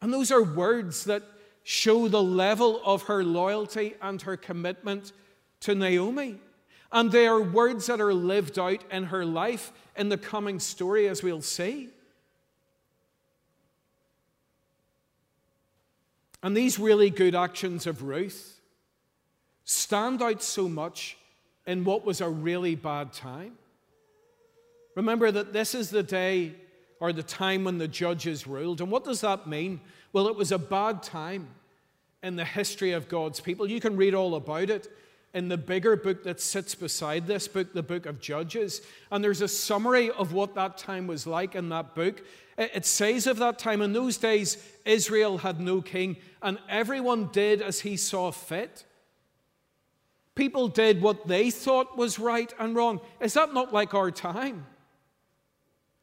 And 0.00 0.12
those 0.12 0.30
are 0.30 0.42
words 0.42 1.04
that 1.04 1.22
show 1.62 2.08
the 2.08 2.22
level 2.22 2.80
of 2.84 3.02
her 3.02 3.24
loyalty 3.24 3.94
and 4.00 4.22
her 4.22 4.36
commitment 4.36 5.12
to 5.60 5.74
Naomi. 5.74 6.38
And 6.92 7.10
they 7.10 7.26
are 7.26 7.42
words 7.42 7.86
that 7.86 8.00
are 8.00 8.14
lived 8.14 8.58
out 8.58 8.84
in 8.90 9.04
her 9.04 9.24
life 9.24 9.72
in 9.96 10.08
the 10.08 10.18
coming 10.18 10.60
story, 10.60 11.08
as 11.08 11.22
we'll 11.22 11.42
see. 11.42 11.88
And 16.42 16.56
these 16.56 16.78
really 16.78 17.10
good 17.10 17.34
actions 17.34 17.86
of 17.86 18.02
Ruth 18.02 18.60
stand 19.64 20.22
out 20.22 20.42
so 20.42 20.68
much 20.68 21.16
in 21.66 21.82
what 21.82 22.04
was 22.04 22.20
a 22.20 22.28
really 22.28 22.76
bad 22.76 23.12
time. 23.12 23.54
Remember 24.94 25.32
that 25.32 25.52
this 25.52 25.74
is 25.74 25.90
the 25.90 26.04
day 26.04 26.54
or 27.00 27.12
the 27.12 27.22
time 27.22 27.64
when 27.64 27.78
the 27.78 27.88
judges 27.88 28.46
ruled. 28.46 28.80
And 28.80 28.90
what 28.90 29.04
does 29.04 29.20
that 29.20 29.46
mean? 29.46 29.80
Well, 30.12 30.28
it 30.28 30.36
was 30.36 30.52
a 30.52 30.58
bad 30.58 31.02
time 31.02 31.48
in 32.22 32.36
the 32.36 32.44
history 32.44 32.92
of 32.92 33.08
God's 33.08 33.40
people. 33.40 33.68
You 33.68 33.80
can 33.80 33.96
read 33.96 34.14
all 34.14 34.34
about 34.34 34.70
it 34.70 34.88
in 35.34 35.48
the 35.48 35.58
bigger 35.58 35.96
book 35.96 36.24
that 36.24 36.40
sits 36.40 36.74
beside 36.74 37.26
this 37.26 37.46
book, 37.46 37.74
the 37.74 37.82
book 37.82 38.06
of 38.06 38.20
Judges. 38.20 38.80
And 39.10 39.22
there's 39.22 39.42
a 39.42 39.48
summary 39.48 40.10
of 40.10 40.32
what 40.32 40.54
that 40.54 40.78
time 40.78 41.06
was 41.06 41.26
like 41.26 41.54
in 41.54 41.68
that 41.68 41.94
book. 41.94 42.22
It 42.56 42.86
says 42.86 43.26
of 43.26 43.36
that 43.38 43.58
time, 43.58 43.82
in 43.82 43.92
those 43.92 44.16
days, 44.16 44.56
Israel 44.86 45.36
had 45.38 45.60
no 45.60 45.82
king, 45.82 46.16
and 46.40 46.58
everyone 46.70 47.28
did 47.32 47.60
as 47.60 47.80
he 47.80 47.98
saw 47.98 48.30
fit. 48.30 48.86
People 50.34 50.68
did 50.68 51.02
what 51.02 51.28
they 51.28 51.50
thought 51.50 51.98
was 51.98 52.18
right 52.18 52.52
and 52.58 52.74
wrong. 52.74 53.00
Is 53.20 53.34
that 53.34 53.52
not 53.52 53.74
like 53.74 53.92
our 53.92 54.10
time? 54.10 54.66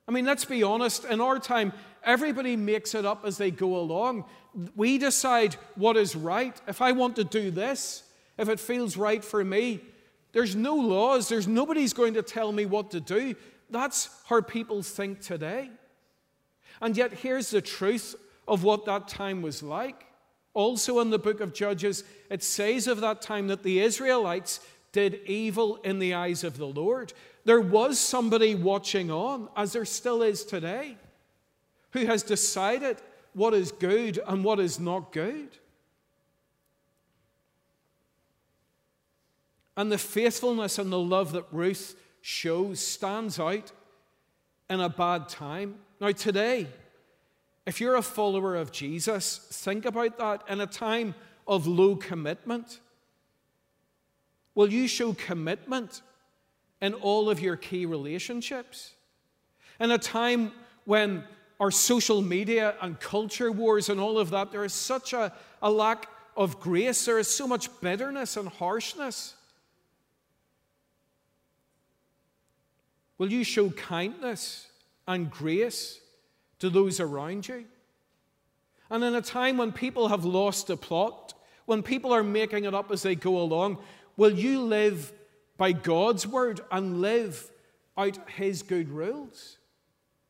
I 0.08 0.12
mean, 0.12 0.26
let's 0.26 0.46
be 0.46 0.64
honest. 0.64 1.06
In 1.06 1.22
our 1.22 1.40
time, 1.40 1.74
everybody 2.04 2.56
makes 2.56 2.94
it 2.94 3.06
up 3.06 3.26
as 3.26 3.38
they 3.38 3.52
go 3.52 3.78
along. 3.78 4.26
We 4.76 4.98
decide 4.98 5.56
what 5.76 5.98
is 5.98 6.16
right. 6.16 6.60
If 6.68 6.82
I 6.82 6.92
want 6.92 7.16
to 7.16 7.24
do 7.24 7.52
this, 7.52 8.04
if 8.38 8.50
it 8.50 8.60
feels 8.60 8.98
right 8.98 9.24
for 9.24 9.44
me, 9.44 9.80
there's 10.34 10.56
no 10.56 10.76
laws. 10.76 11.30
There's 11.30 11.48
nobody's 11.48 11.94
going 11.94 12.16
to 12.16 12.22
tell 12.22 12.52
me 12.52 12.66
what 12.66 12.92
to 12.92 13.00
do. 13.00 13.36
That's 13.70 14.10
how 14.26 14.42
people 14.42 14.84
think 14.84 15.22
today. 15.22 15.70
And 16.82 16.98
yet, 16.98 17.14
here's 17.14 17.50
the 17.50 17.62
truth 17.62 18.16
of 18.48 18.64
what 18.64 18.86
that 18.86 19.08
time 19.08 19.42
was 19.42 19.64
like. 19.64 20.06
Also, 20.54 21.00
in 21.00 21.10
the 21.10 21.20
book 21.20 21.40
of 21.40 21.54
Judges, 21.54 22.04
it 22.30 22.44
says 22.44 22.88
of 22.88 23.02
that 23.02 23.22
time 23.22 23.48
that 23.48 23.64
the 23.64 23.80
Israelites 23.80 24.60
did 24.92 25.22
evil 25.26 25.78
in 25.78 26.00
the 26.00 26.14
eyes 26.14 26.44
of 26.44 26.58
the 26.58 26.68
Lord. 26.68 27.14
There 27.46 27.62
was 27.62 28.00
somebody 28.00 28.56
watching 28.56 29.12
on, 29.12 29.50
as 29.56 29.74
there 29.74 29.86
still 29.86 30.22
is 30.22 30.46
today, 30.46 30.98
who 31.92 32.06
has 32.06 32.24
decided 32.24 32.98
what 33.34 33.54
is 33.54 33.72
good 33.72 34.20
and 34.26 34.44
what 34.44 34.60
is 34.60 34.80
not 34.80 35.12
good. 35.12 35.50
And 39.76 39.92
the 39.92 39.98
faithfulness 39.98 40.78
and 40.78 40.92
the 40.92 41.00
love 41.00 41.32
that 41.34 41.46
Ruth 41.52 41.96
shows 42.22 42.80
stands 42.80 43.40
out 43.40 43.72
in 44.70 44.80
a 44.80 44.90
bad 44.90 45.28
time. 45.28 45.76
Now, 46.00 46.12
today, 46.12 46.68
if 47.66 47.82
you're 47.82 47.96
a 47.96 48.02
follower 48.02 48.56
of 48.56 48.72
Jesus, 48.72 49.38
think 49.52 49.86
about 49.86 50.18
that 50.20 50.44
in 50.48 50.62
a 50.62 50.68
time 50.68 51.16
of 51.48 51.68
low 51.68 51.96
commitment. 51.96 52.80
Will 54.56 54.72
you 54.72 54.88
show 54.88 55.14
commitment 55.14 56.02
in 56.84 56.94
all 56.96 57.30
of 57.30 57.40
your 57.40 57.56
key 57.56 57.86
relationships. 57.86 58.92
In 59.80 59.90
a 59.90 59.98
time 59.98 60.52
when 60.84 61.24
our 61.58 61.72
social 61.72 62.22
media 62.22 62.76
and 62.82 63.00
culture 63.00 63.54
wars 63.54 63.88
and 63.88 64.02
all 64.02 64.20
of 64.20 64.32
that, 64.32 64.52
there 64.52 64.66
is 64.66 64.74
such 64.74 65.14
a, 65.14 65.32
a 65.62 65.72
lack 65.72 66.10
of 66.36 66.60
grace, 66.60 67.06
there 67.06 67.18
is 67.20 67.30
so 67.30 67.48
much 67.48 67.70
bitterness 67.80 68.36
and 68.36 68.50
harshness. 68.50 69.34
Will 73.18 73.32
you 73.32 73.46
show 73.46 73.70
kindness 73.70 74.68
and 75.08 75.32
grace 75.32 76.02
to 76.60 76.70
those 76.70 77.00
around 77.00 77.48
you? 77.48 77.64
And 78.90 79.06
in 79.06 79.16
a 79.16 79.22
time 79.22 79.56
when 79.56 79.72
people 79.72 80.10
have 80.10 80.26
lost 80.26 80.68
the 80.68 80.76
plot, 80.76 81.34
when 81.66 81.82
people 81.82 82.12
are 82.12 82.24
making 82.24 82.66
it 82.66 82.74
up 82.74 82.92
as 82.92 83.04
they 83.04 83.16
go 83.16 83.38
along, 83.38 83.78
will 84.18 84.38
you 84.38 84.62
live 84.64 85.14
by 85.58 85.72
God's 85.72 86.26
word 86.26 86.62
and 86.72 87.02
live 87.02 87.50
out 87.98 88.18
His 88.30 88.64
good 88.64 88.90
rules. 88.90 89.58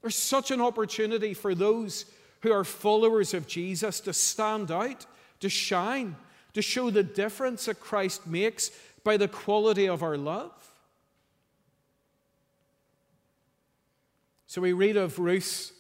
There's 0.02 0.16
such 0.16 0.52
an 0.52 0.62
opportunity 0.62 1.34
for 1.34 1.56
those 1.56 2.06
who 2.42 2.52
are 2.52 2.66
followers 2.66 3.34
of 3.34 3.48
Jesus 3.48 4.02
to 4.02 4.14
stand 4.14 4.70
out, 4.70 5.06
to 5.40 5.50
shine, 5.50 6.16
to 6.54 6.62
show 6.62 6.90
the 6.90 7.04
difference 7.04 7.66
that 7.66 7.80
Christ 7.80 8.28
makes 8.28 8.72
by 9.04 9.18
the 9.18 9.30
quality 9.30 9.88
of 9.88 10.04
our 10.04 10.18
love. 10.18 10.52
So 14.48 14.62
we 14.62 14.74
read 14.74 14.98
of 14.98 15.18
Ruth's 15.20 15.72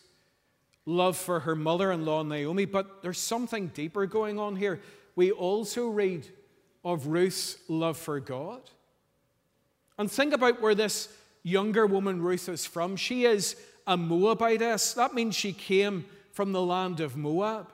love 0.85 1.15
for 1.15 1.41
her 1.41 1.55
mother 1.55 1.91
in 1.91 2.05
law 2.05 2.23
Naomi, 2.23 2.65
but 2.65 3.01
there's 3.01 3.19
something 3.19 3.67
deeper 3.67 4.05
going 4.05 4.39
on 4.39 4.55
here. 4.55 4.81
We 5.15 5.31
also 5.31 5.89
read 5.89 6.27
of 6.83 7.07
Ruth's 7.07 7.57
love 7.67 7.97
for 7.97 8.19
God. 8.19 8.61
And 9.97 10.11
think 10.11 10.33
about 10.33 10.61
where 10.61 10.75
this 10.75 11.09
younger 11.43 11.85
woman, 11.85 12.21
Ruth, 12.21 12.49
is 12.49 12.65
from. 12.65 12.95
She 12.95 13.25
is 13.25 13.55
a 13.85 13.97
Moabitess. 13.97 14.93
That 14.93 15.13
means 15.13 15.35
she 15.35 15.53
came 15.53 16.05
from 16.31 16.51
the 16.51 16.61
land 16.61 16.99
of 16.99 17.15
Moab. 17.15 17.67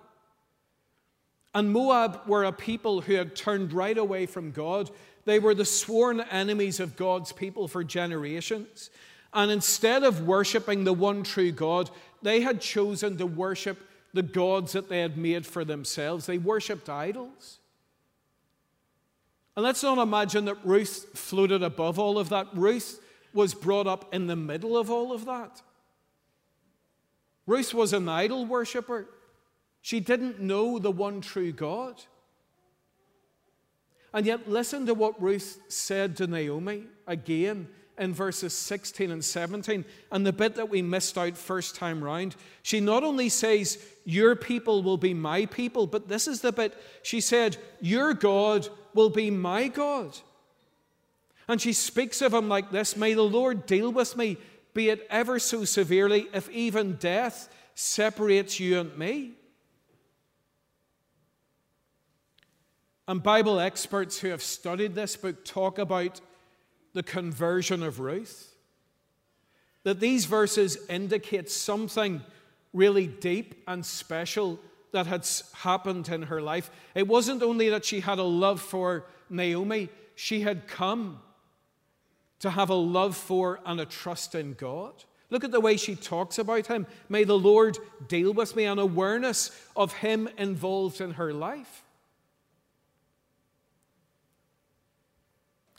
And 1.54 1.72
Moab 1.72 2.22
were 2.28 2.44
a 2.44 2.52
people 2.52 3.02
who 3.02 3.14
had 3.14 3.36
turned 3.36 3.74
right 3.74 3.98
away 3.98 4.26
from 4.26 4.52
God. 4.52 4.90
They 5.26 5.40
were 5.40 5.56
the 5.56 5.66
sworn 5.66 6.22
enemies 6.22 6.80
of 6.80 6.96
God's 6.96 7.32
people 7.32 7.68
for 7.68 7.84
generations. 7.84 8.90
And 9.34 9.52
instead 9.52 10.04
of 10.04 10.28
worshiping 10.28 10.84
the 10.84 10.94
one 10.94 11.24
true 11.24 11.52
God, 11.52 11.90
they 12.22 12.42
had 12.42 12.62
chosen 12.62 13.18
to 13.18 13.26
worship 13.26 13.78
the 14.14 14.24
gods 14.24 14.74
that 14.74 14.90
they 14.90 15.02
had 15.02 15.18
made 15.18 15.46
for 15.46 15.64
themselves. 15.64 16.26
They 16.26 16.40
worshiped 16.40 16.90
idols. 16.90 17.59
And 19.60 19.66
let's 19.66 19.84
not 19.84 19.98
imagine 19.98 20.46
that 20.46 20.66
Ruth 20.66 21.10
floated 21.16 21.64
above 21.64 22.00
all 22.00 22.18
of 22.18 22.30
that. 22.30 22.48
Ruth 22.54 23.02
was 23.34 23.54
brought 23.54 23.88
up 23.88 24.14
in 24.16 24.26
the 24.26 24.38
middle 24.38 24.78
of 24.78 24.90
all 24.90 25.12
of 25.12 25.26
that. 25.26 25.62
Ruth 27.46 27.74
was 27.74 27.92
an 27.92 28.08
idol 28.08 28.46
worshiper. 28.46 29.10
She 29.82 30.00
didn't 30.00 30.40
know 30.40 30.80
the 30.80 30.92
one 30.92 31.20
true 31.20 31.52
God. 31.52 32.02
And 34.14 34.26
yet, 34.26 34.50
listen 34.50 34.86
to 34.86 34.94
what 34.94 35.22
Ruth 35.22 35.60
said 35.68 36.16
to 36.16 36.28
Naomi 36.28 36.84
again 37.06 37.68
in 37.98 38.14
verses 38.14 38.54
16 38.54 39.12
and 39.12 39.26
17, 39.26 39.84
and 40.10 40.26
the 40.26 40.32
bit 40.32 40.56
that 40.56 40.70
we 40.70 40.82
missed 40.82 41.18
out 41.18 41.38
first 41.38 41.76
time 41.76 42.02
round. 42.02 42.38
She 42.62 42.80
not 42.80 43.04
only 43.04 43.28
says, 43.28 43.78
Your 44.06 44.38
people 44.38 44.84
will 44.84 44.96
be 44.96 45.14
my 45.14 45.48
people, 45.48 45.86
but 45.86 46.08
this 46.08 46.30
is 46.30 46.40
the 46.40 46.54
bit 46.54 46.82
she 47.04 47.20
said, 47.20 47.58
Your 47.82 48.14
God 48.14 48.70
will 48.94 49.10
be 49.10 49.32
my 49.32 49.68
God. 49.68 50.18
And 51.48 51.60
she 51.60 51.74
speaks 51.74 52.22
of 52.22 52.34
him 52.34 52.48
like 52.48 52.72
this 52.72 52.96
May 52.96 53.14
the 53.14 53.24
Lord 53.24 53.66
deal 53.66 53.92
with 53.92 54.16
me, 54.16 54.38
be 54.74 54.90
it 54.90 55.06
ever 55.10 55.40
so 55.40 55.66
severely, 55.66 56.28
if 56.34 56.50
even 56.52 56.94
death 56.94 57.50
separates 57.74 58.60
you 58.60 58.80
and 58.80 58.98
me. 58.98 59.32
And 63.08 63.24
Bible 63.24 63.60
experts 63.60 64.20
who 64.20 64.28
have 64.28 64.44
studied 64.44 64.94
this 64.94 65.16
book 65.16 65.44
talk 65.44 65.80
about 65.80 66.22
the 66.94 67.02
conversion 67.02 67.82
of 67.82 68.00
Ruth. 68.00 68.54
That 69.84 70.00
these 70.00 70.26
verses 70.26 70.78
indicate 70.88 71.50
something 71.50 72.22
really 72.74 73.08
deep 73.08 73.64
and 73.68 73.84
special 73.84 74.60
that 74.92 75.08
had 75.08 75.28
happened 75.54 76.10
in 76.10 76.24
her 76.24 76.42
life. 76.42 76.70
It 76.96 77.08
wasn't 77.08 77.44
only 77.44 77.70
that 77.70 77.86
she 77.86 78.00
had 78.00 78.20
a 78.20 78.24
love 78.24 78.62
for 78.62 79.06
Naomi, 79.30 79.90
she 80.16 80.42
had 80.42 80.68
come 80.68 81.22
to 82.40 82.50
have 82.50 82.70
a 82.70 82.76
love 82.76 83.16
for 83.16 83.60
and 83.66 83.80
a 83.80 83.86
trust 83.86 84.34
in 84.34 84.54
God. 84.54 84.94
Look 85.30 85.44
at 85.44 85.52
the 85.52 85.60
way 85.60 85.78
she 85.78 85.96
talks 85.96 86.40
about 86.40 86.68
him. 86.68 86.88
May 87.08 87.24
the 87.24 87.38
Lord 87.38 87.78
deal 88.08 88.34
with 88.34 88.56
me, 88.56 88.66
an 88.66 88.80
awareness 88.80 89.52
of 89.76 89.94
him 89.94 90.28
involved 90.38 91.02
in 91.02 91.12
her 91.12 91.34
life. 91.34 91.84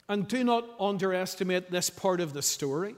And 0.07 0.27
do 0.27 0.43
not 0.43 0.65
underestimate 0.79 1.71
this 1.71 1.89
part 1.89 2.21
of 2.21 2.33
the 2.33 2.41
story 2.41 2.95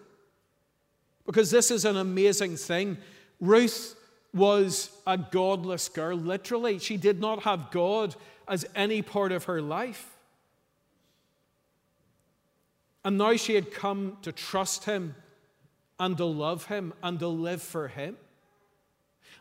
because 1.26 1.52
this 1.52 1.72
is 1.72 1.86
an 1.86 1.98
amazing 1.98 2.58
thing. 2.58 2.98
Ruth 3.40 3.96
was 4.34 4.90
a 5.06 5.18
godless 5.18 5.90
girl, 5.90 6.18
literally. 6.18 6.80
She 6.80 6.98
did 6.98 7.20
not 7.20 7.44
have 7.44 7.72
God 7.72 8.16
as 8.48 8.66
any 8.76 9.02
part 9.02 9.32
of 9.32 9.46
her 9.46 9.62
life. 9.62 10.10
And 13.06 13.18
now 13.18 13.36
she 13.36 13.56
had 13.56 13.72
come 13.72 14.18
to 14.22 14.32
trust 14.32 14.86
Him 14.86 15.16
and 16.00 16.18
to 16.18 16.26
love 16.26 16.66
Him 16.66 16.94
and 17.04 17.20
to 17.20 17.28
live 17.28 17.62
for 17.62 17.88
Him. 17.90 18.18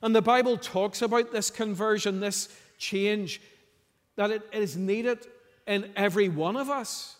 And 0.03 0.15
the 0.15 0.23
Bible 0.23 0.57
talks 0.57 1.01
about 1.01 1.33
this 1.33 1.51
conversion, 1.51 2.21
this 2.21 2.49
change, 2.77 3.41
that 4.17 4.31
it 4.31 4.43
is 4.53 4.77
needed 4.77 5.27
in 5.67 5.91
every 5.97 6.29
one 6.29 6.57
of 6.57 6.69
us. 6.69 7.17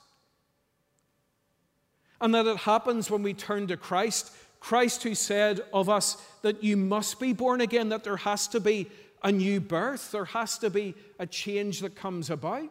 And 2.21 2.35
that 2.35 2.47
it 2.47 2.59
happens 2.59 3.11
when 3.11 3.23
we 3.23 3.35
turn 3.35 3.69
to 3.69 3.77
Christ. 3.77 4.33
Christ, 4.63 5.03
who 5.03 5.17
said 5.17 5.61
of 5.73 5.89
us 5.89 6.17
that 6.43 6.63
you 6.63 6.77
must 6.77 7.19
be 7.19 7.33
born 7.33 7.61
again, 7.61 7.89
that 7.89 8.05
there 8.05 8.19
has 8.19 8.47
to 8.49 8.61
be 8.61 8.89
a 9.21 9.33
new 9.33 9.61
birth, 9.61 10.13
there 10.13 10.25
has 10.25 10.57
to 10.59 10.71
be 10.71 10.95
a 11.19 11.27
change 11.27 11.81
that 11.81 11.97
comes 11.97 12.31
about. 12.31 12.71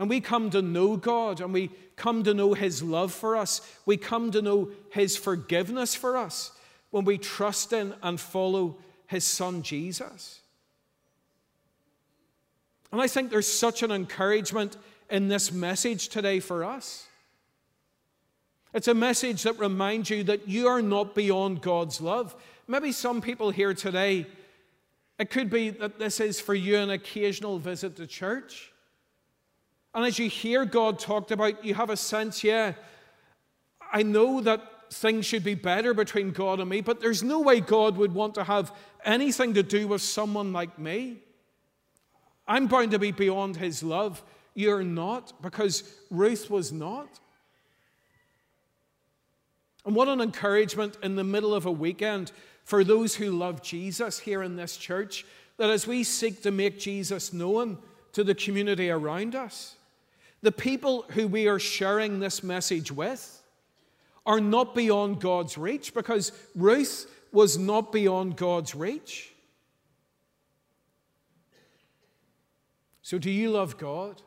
And 0.00 0.10
we 0.10 0.20
come 0.20 0.50
to 0.50 0.60
know 0.60 0.96
God 0.96 1.40
and 1.40 1.52
we 1.52 1.70
come 1.94 2.24
to 2.24 2.34
know 2.34 2.54
His 2.54 2.82
love 2.82 3.12
for 3.12 3.36
us. 3.36 3.60
We 3.86 3.96
come 3.96 4.32
to 4.32 4.42
know 4.42 4.70
His 4.90 5.16
forgiveness 5.16 5.94
for 5.94 6.16
us 6.16 6.50
when 6.90 7.04
we 7.04 7.16
trust 7.16 7.72
in 7.72 7.94
and 8.02 8.18
follow 8.18 8.78
His 9.06 9.22
Son 9.22 9.62
Jesus. 9.62 10.40
And 12.90 13.00
I 13.00 13.06
think 13.06 13.30
there's 13.30 13.52
such 13.52 13.84
an 13.84 13.92
encouragement 13.92 14.76
in 15.08 15.28
this 15.28 15.52
message 15.52 16.08
today 16.08 16.40
for 16.40 16.64
us. 16.64 17.07
It's 18.74 18.88
a 18.88 18.94
message 18.94 19.44
that 19.44 19.58
reminds 19.58 20.10
you 20.10 20.24
that 20.24 20.48
you 20.48 20.68
are 20.68 20.82
not 20.82 21.14
beyond 21.14 21.62
God's 21.62 22.00
love. 22.00 22.36
Maybe 22.66 22.92
some 22.92 23.20
people 23.20 23.50
here 23.50 23.72
today, 23.72 24.26
it 25.18 25.30
could 25.30 25.48
be 25.48 25.70
that 25.70 25.98
this 25.98 26.20
is 26.20 26.40
for 26.40 26.54
you 26.54 26.76
an 26.76 26.90
occasional 26.90 27.58
visit 27.58 27.96
to 27.96 28.06
church. 28.06 28.72
And 29.94 30.04
as 30.04 30.18
you 30.18 30.28
hear 30.28 30.64
God 30.64 30.98
talked 30.98 31.30
about, 31.30 31.64
you 31.64 31.74
have 31.74 31.90
a 31.90 31.96
sense, 31.96 32.44
yeah, 32.44 32.74
I 33.92 34.02
know 34.02 34.40
that 34.42 34.92
things 34.92 35.24
should 35.24 35.44
be 35.44 35.54
better 35.54 35.94
between 35.94 36.30
God 36.30 36.60
and 36.60 36.68
me, 36.68 36.82
but 36.82 37.00
there's 37.00 37.22
no 37.22 37.40
way 37.40 37.60
God 37.60 37.96
would 37.96 38.12
want 38.12 38.34
to 38.34 38.44
have 38.44 38.72
anything 39.04 39.54
to 39.54 39.62
do 39.62 39.88
with 39.88 40.02
someone 40.02 40.52
like 40.52 40.78
me. 40.78 41.18
I'm 42.46 42.66
bound 42.66 42.90
to 42.92 42.98
be 42.98 43.12
beyond 43.12 43.56
his 43.56 43.82
love. 43.82 44.22
You're 44.54 44.82
not, 44.82 45.40
because 45.42 45.82
Ruth 46.10 46.50
was 46.50 46.70
not. 46.72 47.20
And 49.88 49.96
what 49.96 50.08
an 50.08 50.20
encouragement 50.20 50.98
in 51.02 51.16
the 51.16 51.24
middle 51.24 51.54
of 51.54 51.64
a 51.64 51.72
weekend 51.72 52.30
for 52.62 52.84
those 52.84 53.14
who 53.14 53.30
love 53.30 53.62
Jesus 53.62 54.18
here 54.18 54.42
in 54.42 54.54
this 54.54 54.76
church, 54.76 55.24
that 55.56 55.70
as 55.70 55.86
we 55.86 56.04
seek 56.04 56.42
to 56.42 56.50
make 56.50 56.78
Jesus 56.78 57.32
known 57.32 57.78
to 58.12 58.22
the 58.22 58.34
community 58.34 58.90
around 58.90 59.34
us, 59.34 59.76
the 60.42 60.52
people 60.52 61.06
who 61.12 61.26
we 61.26 61.48
are 61.48 61.58
sharing 61.58 62.20
this 62.20 62.42
message 62.42 62.92
with 62.92 63.42
are 64.26 64.40
not 64.40 64.74
beyond 64.74 65.22
God's 65.22 65.56
reach 65.56 65.94
because 65.94 66.32
Ruth 66.54 67.10
was 67.32 67.56
not 67.56 67.90
beyond 67.90 68.36
God's 68.36 68.74
reach. 68.74 69.32
So, 73.00 73.16
do 73.16 73.30
you 73.30 73.52
love 73.52 73.78
God? 73.78 74.20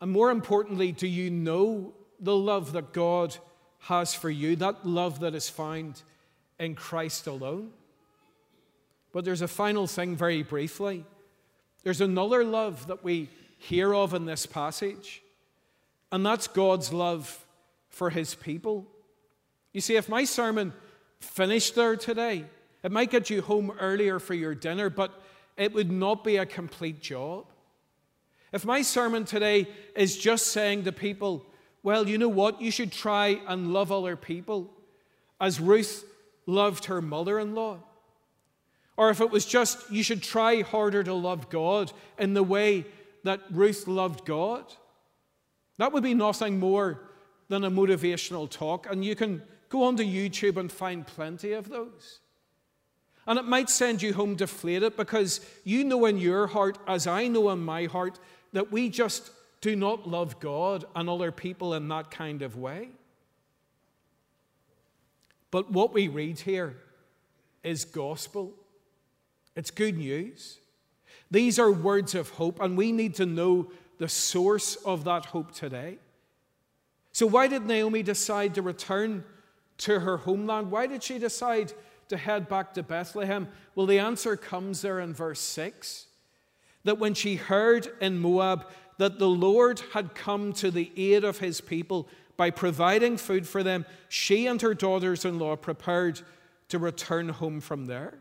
And 0.00 0.12
more 0.12 0.30
importantly, 0.30 0.92
do 0.92 1.08
you 1.08 1.28
know 1.28 1.94
the 2.20 2.36
love 2.36 2.70
that 2.70 2.92
God 2.92 3.36
has 3.80 4.14
for 4.14 4.30
you, 4.30 4.56
that 4.56 4.86
love 4.86 5.20
that 5.20 5.34
is 5.34 5.48
found 5.48 6.02
in 6.58 6.74
Christ 6.74 7.26
alone? 7.26 7.70
But 9.12 9.24
there's 9.24 9.42
a 9.42 9.48
final 9.48 9.86
thing, 9.86 10.16
very 10.16 10.42
briefly. 10.42 11.04
There's 11.82 12.00
another 12.00 12.44
love 12.44 12.86
that 12.88 13.02
we 13.02 13.28
hear 13.58 13.94
of 13.94 14.14
in 14.14 14.26
this 14.26 14.46
passage, 14.46 15.22
and 16.12 16.24
that's 16.24 16.46
God's 16.46 16.92
love 16.92 17.44
for 17.88 18.10
his 18.10 18.34
people. 18.34 18.86
You 19.72 19.80
see, 19.80 19.96
if 19.96 20.08
my 20.08 20.24
sermon 20.24 20.72
finished 21.20 21.74
there 21.74 21.96
today, 21.96 22.44
it 22.82 22.92
might 22.92 23.10
get 23.10 23.30
you 23.30 23.42
home 23.42 23.72
earlier 23.80 24.18
for 24.18 24.34
your 24.34 24.54
dinner, 24.54 24.90
but 24.90 25.12
it 25.56 25.72
would 25.72 25.90
not 25.90 26.22
be 26.22 26.36
a 26.36 26.46
complete 26.46 27.00
job. 27.00 27.46
If 28.52 28.64
my 28.64 28.82
sermon 28.82 29.24
today 29.24 29.66
is 29.94 30.16
just 30.16 30.48
saying 30.48 30.84
to 30.84 30.92
people, 30.92 31.44
well, 31.82 32.08
you 32.08 32.18
know 32.18 32.28
what, 32.28 32.60
you 32.60 32.70
should 32.70 32.92
try 32.92 33.40
and 33.46 33.72
love 33.72 33.92
other 33.92 34.16
people 34.16 34.70
as 35.40 35.60
Ruth 35.60 36.04
loved 36.46 36.86
her 36.86 37.00
mother 37.00 37.38
in 37.38 37.54
law. 37.54 37.78
Or 38.96 39.10
if 39.10 39.20
it 39.20 39.30
was 39.30 39.46
just, 39.46 39.90
you 39.90 40.02
should 40.02 40.22
try 40.22 40.62
harder 40.62 41.04
to 41.04 41.14
love 41.14 41.50
God 41.50 41.92
in 42.18 42.34
the 42.34 42.42
way 42.42 42.84
that 43.22 43.40
Ruth 43.50 43.86
loved 43.86 44.24
God. 44.24 44.64
That 45.76 45.92
would 45.92 46.02
be 46.02 46.14
nothing 46.14 46.58
more 46.58 47.00
than 47.48 47.64
a 47.64 47.70
motivational 47.70 48.50
talk, 48.50 48.90
and 48.90 49.04
you 49.04 49.14
can 49.14 49.42
go 49.68 49.84
onto 49.84 50.02
YouTube 50.02 50.56
and 50.56 50.70
find 50.70 51.06
plenty 51.06 51.52
of 51.52 51.68
those. 51.68 52.20
And 53.26 53.38
it 53.38 53.44
might 53.44 53.70
send 53.70 54.02
you 54.02 54.14
home 54.14 54.34
deflated 54.34 54.96
because 54.96 55.40
you 55.62 55.84
know 55.84 56.06
in 56.06 56.18
your 56.18 56.46
heart, 56.46 56.78
as 56.86 57.06
I 57.06 57.28
know 57.28 57.50
in 57.50 57.60
my 57.60 57.84
heart, 57.84 58.18
that 58.52 58.72
we 58.72 58.88
just 58.88 59.30
do 59.60 59.74
not 59.74 60.08
love 60.08 60.40
God 60.40 60.84
and 60.94 61.08
other 61.08 61.32
people 61.32 61.74
in 61.74 61.88
that 61.88 62.10
kind 62.10 62.42
of 62.42 62.56
way. 62.56 62.90
But 65.50 65.70
what 65.70 65.92
we 65.92 66.08
read 66.08 66.40
here 66.40 66.76
is 67.62 67.84
gospel, 67.84 68.52
it's 69.56 69.70
good 69.70 69.96
news. 69.96 70.58
These 71.30 71.58
are 71.58 71.70
words 71.70 72.14
of 72.14 72.30
hope, 72.30 72.60
and 72.60 72.76
we 72.76 72.92
need 72.92 73.14
to 73.16 73.26
know 73.26 73.70
the 73.98 74.08
source 74.08 74.76
of 74.76 75.04
that 75.04 75.26
hope 75.26 75.52
today. 75.52 75.98
So, 77.12 77.26
why 77.26 77.48
did 77.48 77.66
Naomi 77.66 78.02
decide 78.02 78.54
to 78.54 78.62
return 78.62 79.24
to 79.78 80.00
her 80.00 80.18
homeland? 80.18 80.70
Why 80.70 80.86
did 80.86 81.02
she 81.02 81.18
decide 81.18 81.72
to 82.08 82.16
head 82.16 82.48
back 82.48 82.74
to 82.74 82.82
Bethlehem? 82.82 83.48
Well, 83.74 83.86
the 83.86 83.98
answer 83.98 84.36
comes 84.36 84.82
there 84.82 85.00
in 85.00 85.12
verse 85.12 85.40
6 85.40 86.06
that 86.84 86.98
when 86.98 87.14
she 87.14 87.36
heard 87.36 87.88
in 88.00 88.18
Moab 88.18 88.66
that 88.98 89.18
the 89.18 89.28
Lord 89.28 89.80
had 89.92 90.14
come 90.14 90.52
to 90.54 90.70
the 90.70 90.92
aid 90.96 91.24
of 91.24 91.38
his 91.38 91.60
people 91.60 92.08
by 92.36 92.50
providing 92.50 93.16
food 93.16 93.48
for 93.48 93.62
them, 93.62 93.86
she 94.08 94.46
and 94.46 94.60
her 94.62 94.74
daughters 94.74 95.24
in 95.24 95.38
law 95.38 95.56
prepared 95.56 96.20
to 96.68 96.78
return 96.78 97.28
home 97.30 97.60
from 97.60 97.86
there. 97.86 98.18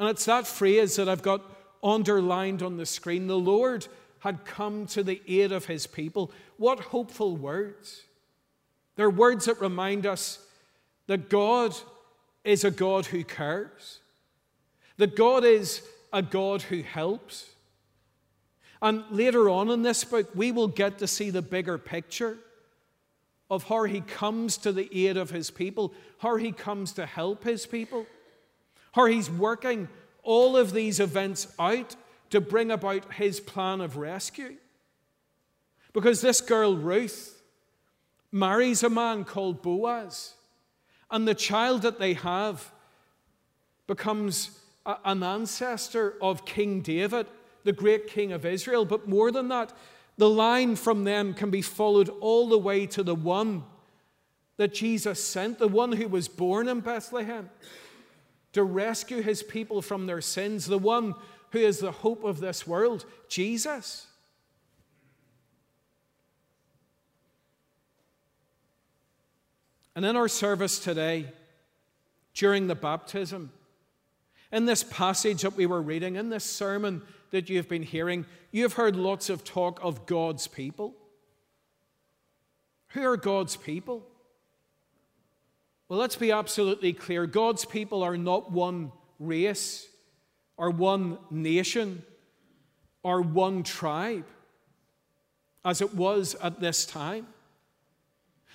And 0.00 0.08
it's 0.08 0.24
that 0.24 0.46
phrase 0.46 0.96
that 0.96 1.08
I've 1.08 1.22
got 1.22 1.42
underlined 1.82 2.62
on 2.62 2.76
the 2.76 2.86
screen. 2.86 3.26
The 3.26 3.38
Lord 3.38 3.86
had 4.20 4.44
come 4.44 4.86
to 4.86 5.02
the 5.02 5.20
aid 5.28 5.52
of 5.52 5.66
his 5.66 5.86
people. 5.86 6.32
What 6.56 6.80
hopeful 6.80 7.36
words! 7.36 8.02
They're 8.96 9.10
words 9.10 9.46
that 9.46 9.60
remind 9.60 10.06
us 10.06 10.38
that 11.06 11.28
God 11.28 11.74
is 12.44 12.64
a 12.64 12.70
God 12.70 13.06
who 13.06 13.24
cares, 13.24 14.00
that 14.96 15.16
God 15.16 15.44
is 15.44 15.82
a 16.12 16.22
God 16.22 16.62
who 16.62 16.82
helps. 16.82 17.48
And 18.82 19.04
later 19.10 19.48
on 19.48 19.70
in 19.70 19.82
this 19.82 20.02
book, 20.02 20.28
we 20.34 20.50
will 20.50 20.66
get 20.66 20.98
to 20.98 21.06
see 21.06 21.30
the 21.30 21.40
bigger 21.40 21.78
picture 21.78 22.36
of 23.48 23.64
how 23.64 23.84
he 23.84 24.00
comes 24.00 24.56
to 24.58 24.72
the 24.72 25.06
aid 25.06 25.16
of 25.16 25.30
his 25.30 25.50
people, 25.50 25.94
how 26.18 26.36
he 26.36 26.50
comes 26.50 26.92
to 26.94 27.06
help 27.06 27.44
his 27.44 27.64
people, 27.64 28.06
how 28.92 29.06
he's 29.06 29.30
working 29.30 29.88
all 30.24 30.56
of 30.56 30.72
these 30.72 30.98
events 30.98 31.46
out 31.58 31.94
to 32.30 32.40
bring 32.40 32.72
about 32.72 33.14
his 33.14 33.38
plan 33.38 33.80
of 33.80 33.96
rescue. 33.96 34.56
Because 35.92 36.20
this 36.20 36.40
girl, 36.40 36.76
Ruth, 36.76 37.40
marries 38.32 38.82
a 38.82 38.90
man 38.90 39.24
called 39.24 39.62
Boaz, 39.62 40.34
and 41.10 41.28
the 41.28 41.34
child 41.34 41.82
that 41.82 41.98
they 41.98 42.14
have 42.14 42.72
becomes 43.86 44.58
an 45.04 45.22
ancestor 45.22 46.14
of 46.20 46.46
King 46.46 46.80
David, 46.80 47.26
the 47.64 47.72
great 47.72 48.06
king 48.06 48.32
of 48.32 48.44
Israel. 48.44 48.84
But 48.84 49.08
more 49.08 49.30
than 49.30 49.48
that, 49.48 49.72
the 50.18 50.28
line 50.28 50.76
from 50.76 51.04
them 51.04 51.34
can 51.34 51.50
be 51.50 51.62
followed 51.62 52.08
all 52.20 52.48
the 52.48 52.58
way 52.58 52.86
to 52.86 53.02
the 53.02 53.14
one 53.14 53.64
that 54.56 54.74
Jesus 54.74 55.22
sent, 55.22 55.58
the 55.58 55.68
one 55.68 55.92
who 55.92 56.08
was 56.08 56.28
born 56.28 56.68
in 56.68 56.80
Bethlehem 56.80 57.50
to 58.52 58.62
rescue 58.62 59.22
his 59.22 59.42
people 59.42 59.80
from 59.82 60.06
their 60.06 60.20
sins, 60.20 60.66
the 60.66 60.78
one 60.78 61.14
who 61.50 61.58
is 61.58 61.78
the 61.78 61.92
hope 61.92 62.24
of 62.24 62.40
this 62.40 62.66
world, 62.66 63.04
Jesus. 63.28 64.06
And 69.94 70.04
in 70.04 70.16
our 70.16 70.28
service 70.28 70.78
today, 70.78 71.26
during 72.34 72.66
the 72.66 72.74
baptism, 72.74 73.52
in 74.50 74.64
this 74.66 74.82
passage 74.82 75.42
that 75.42 75.56
we 75.56 75.66
were 75.66 75.82
reading, 75.82 76.16
in 76.16 76.30
this 76.30 76.44
sermon 76.44 77.02
that 77.32 77.48
you've 77.48 77.68
been 77.68 77.82
hearing, 77.82 78.24
you've 78.52 78.74
heard 78.74 78.94
lots 78.94 79.28
of 79.28 79.42
talk 79.42 79.80
of 79.82 80.06
God's 80.06 80.46
people. 80.46 80.94
Who 82.88 83.02
are 83.02 83.16
God's 83.16 83.56
people? 83.56 84.06
Well, 85.88 85.98
let's 85.98 86.16
be 86.16 86.30
absolutely 86.30 86.92
clear 86.92 87.26
God's 87.26 87.64
people 87.64 88.02
are 88.02 88.16
not 88.16 88.52
one 88.52 88.92
race 89.18 89.88
or 90.56 90.70
one 90.70 91.18
nation 91.30 92.02
or 93.02 93.20
one 93.20 93.62
tribe 93.62 94.26
as 95.64 95.80
it 95.80 95.94
was 95.94 96.34
at 96.42 96.60
this 96.60 96.86
time. 96.86 97.26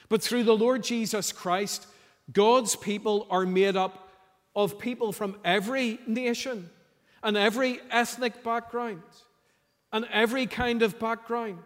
But 0.10 0.22
through 0.22 0.44
the 0.44 0.56
Lord 0.56 0.84
Jesus 0.84 1.32
Christ, 1.32 1.88
God's 2.32 2.76
people 2.76 3.28
are 3.30 3.46
made 3.46 3.76
up 3.76 4.10
of 4.56 4.80
people 4.80 5.12
from 5.12 5.36
every 5.44 6.00
nation 6.08 6.70
and 7.24 7.36
every 7.38 7.80
ethnic 7.92 8.44
background 8.44 9.02
and 9.92 10.06
every 10.12 10.46
kind 10.46 10.82
of 10.82 11.00
background. 11.00 11.64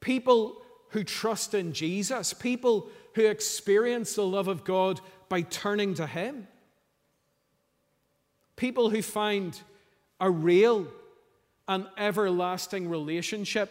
People 0.00 0.62
who 0.90 1.04
trust 1.04 1.54
in 1.54 1.72
Jesus, 1.72 2.32
people 2.32 2.88
who 3.14 3.26
experience 3.26 4.14
the 4.14 4.26
love 4.26 4.48
of 4.48 4.64
God 4.64 5.00
by 5.28 5.42
turning 5.42 5.94
to 5.94 6.06
Him, 6.06 6.46
people 8.56 8.90
who 8.90 9.02
find 9.02 9.60
a 10.20 10.30
real 10.30 10.86
and 11.66 11.86
everlasting 11.96 12.88
relationship 12.88 13.70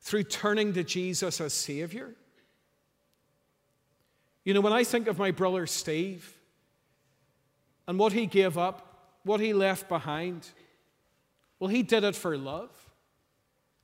through 0.00 0.24
turning 0.24 0.74
to 0.74 0.84
Jesus 0.84 1.40
as 1.40 1.52
Savior. 1.52 2.14
You 4.44 4.54
know, 4.54 4.60
when 4.60 4.72
I 4.72 4.84
think 4.84 5.08
of 5.08 5.18
my 5.18 5.32
brother 5.32 5.66
Steve 5.66 6.32
and 7.88 7.98
what 7.98 8.12
he 8.12 8.26
gave 8.26 8.56
up, 8.56 8.85
what 9.26 9.40
he 9.40 9.52
left 9.52 9.88
behind, 9.88 10.48
well, 11.58 11.68
he 11.68 11.82
did 11.82 12.04
it 12.04 12.14
for 12.14 12.38
love. 12.38 12.70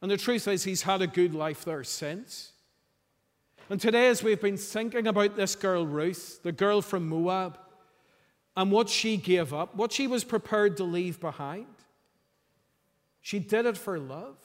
And 0.01 0.11
the 0.11 0.17
truth 0.17 0.49
is, 0.49 0.65
he's 0.65 0.83
had 0.83 1.03
a 1.03 1.07
good 1.07 1.35
life 1.35 1.65
there 1.65 1.85
since. 1.85 2.53
And 3.69 3.81
today, 3.81 4.09
as 4.09 4.23
we've 4.23 4.41
been 4.41 4.57
thinking 4.57 5.07
about 5.07 5.37
this 5.37 5.55
girl, 5.55 5.87
Ruth, 5.87 6.41
the 6.43 6.53
girl 6.53 6.81
from 6.81 7.09
Moab, 7.09 7.59
and 8.57 8.71
what 8.71 8.89
she 8.89 9.17
gave 9.17 9.53
up, 9.53 9.75
what 9.75 9.93
she 9.93 10.07
was 10.07 10.25
prepared 10.25 10.77
to 10.77 10.85
leave 10.85 11.21
behind, 11.21 11.67
she 13.21 13.39
did 13.39 13.67
it 13.67 13.77
for 13.77 13.99
love. 13.99 14.37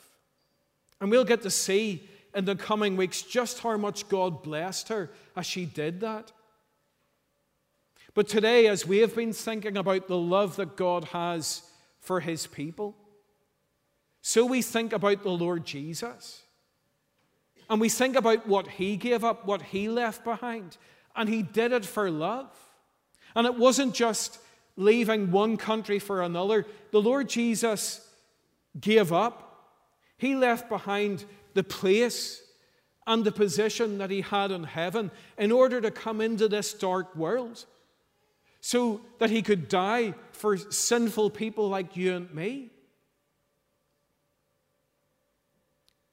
And 1.00 1.12
we'll 1.12 1.26
get 1.26 1.42
to 1.44 1.50
see 1.52 2.08
in 2.34 2.46
the 2.46 2.56
coming 2.56 2.96
weeks 2.96 3.22
just 3.22 3.60
how 3.60 3.78
much 3.78 4.08
God 4.08 4.44
blessed 4.44 4.88
her 4.90 5.12
as 5.36 5.46
she 5.46 5.66
did 5.66 6.00
that. 6.02 6.32
But 8.18 8.28
today, 8.28 8.66
as 8.66 8.84
we 8.84 8.98
have 8.98 9.16
been 9.16 9.32
thinking 9.32 9.78
about 9.78 10.08
the 10.08 10.18
love 10.18 10.56
that 10.56 10.76
God 10.76 11.04
has 11.04 11.62
for 12.00 12.20
his 12.20 12.48
people, 12.48 12.96
so 14.24 14.44
we 14.44 14.64
think 14.64 14.92
about 14.92 15.22
the 15.22 15.30
Lord 15.30 15.68
Jesus. 15.68 16.42
And 17.70 17.80
we 17.80 17.90
think 17.90 18.16
about 18.16 18.48
what 18.48 18.70
he 18.70 18.98
gave 18.98 19.24
up, 19.24 19.46
what 19.46 19.62
he 19.62 19.88
left 19.88 20.24
behind. 20.24 20.78
And 21.16 21.30
he 21.30 21.44
did 21.44 21.72
it 21.72 21.86
for 21.86 22.10
love. 22.10 22.50
And 23.36 23.46
it 23.46 23.54
wasn't 23.54 23.94
just 23.94 24.40
leaving 24.78 25.30
one 25.30 25.56
country 25.56 26.00
for 26.00 26.24
another. 26.24 26.66
The 26.90 27.02
Lord 27.04 27.30
Jesus 27.30 28.04
gave 28.82 29.14
up, 29.14 29.76
he 30.18 30.34
left 30.34 30.70
behind 30.70 31.24
the 31.54 31.62
place 31.62 32.42
and 33.06 33.24
the 33.24 33.32
position 33.32 34.00
that 34.00 34.10
he 34.10 34.22
had 34.22 34.50
in 34.50 34.64
heaven 34.64 35.12
in 35.38 35.52
order 35.52 35.80
to 35.80 35.92
come 35.92 36.20
into 36.20 36.48
this 36.48 36.74
dark 36.74 37.16
world 37.16 37.68
so 38.68 39.00
that 39.20 39.30
he 39.30 39.42
could 39.42 39.70
die 39.70 40.14
for 40.34 40.58
sinful 40.58 41.30
people 41.30 41.70
like 41.70 41.96
you 41.96 42.14
and 42.14 42.34
me. 42.34 42.70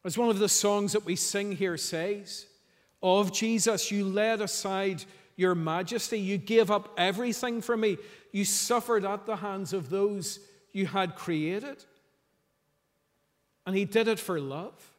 As 0.04 0.16
one 0.16 0.28
of 0.28 0.38
the 0.38 0.48
songs 0.48 0.92
that 0.92 1.04
we 1.04 1.16
sing 1.16 1.50
here 1.50 1.76
says, 1.76 2.46
of 3.02 3.32
Jesus, 3.32 3.90
you 3.90 4.04
laid 4.04 4.40
aside 4.40 5.02
your 5.34 5.56
majesty. 5.56 6.20
You 6.20 6.38
gave 6.38 6.70
up 6.70 6.94
everything 6.96 7.60
for 7.60 7.76
me. 7.76 7.98
You 8.30 8.44
suffered 8.44 9.04
at 9.04 9.26
the 9.26 9.34
hands 9.34 9.72
of 9.72 9.90
those 9.90 10.38
you 10.72 10.86
had 10.86 11.16
created. 11.16 11.84
And 13.66 13.74
he 13.74 13.84
did 13.84 14.06
it 14.06 14.20
for 14.20 14.38
love 14.38 14.92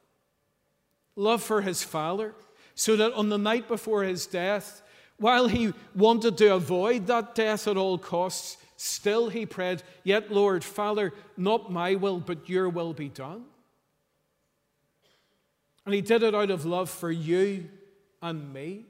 love 1.15 1.41
for 1.41 1.61
his 1.61 1.81
Father, 1.81 2.35
so 2.73 2.97
that 2.97 3.13
on 3.13 3.29
the 3.29 3.37
night 3.37 3.69
before 3.69 4.03
his 4.03 4.25
death, 4.27 4.81
while 5.17 5.47
he 5.47 5.73
wanted 5.95 6.37
to 6.37 6.55
avoid 6.55 7.07
that 7.07 7.35
death 7.35 7.67
at 7.67 7.77
all 7.77 7.97
costs, 7.97 8.57
still 8.75 9.29
he 9.29 9.45
prayed, 9.45 9.81
Yet, 10.03 10.31
Lord, 10.31 10.63
Father, 10.63 11.13
not 11.37 11.71
my 11.71 11.95
will, 11.95 12.19
but 12.19 12.49
your 12.49 12.69
will 12.69 12.93
be 12.93 13.09
done. 13.09 13.45
And 15.85 15.93
he 15.93 16.01
did 16.01 16.23
it 16.23 16.35
out 16.35 16.51
of 16.51 16.65
love 16.65 16.89
for 16.89 17.11
you 17.11 17.69
and 18.21 18.51
me. 18.53 18.85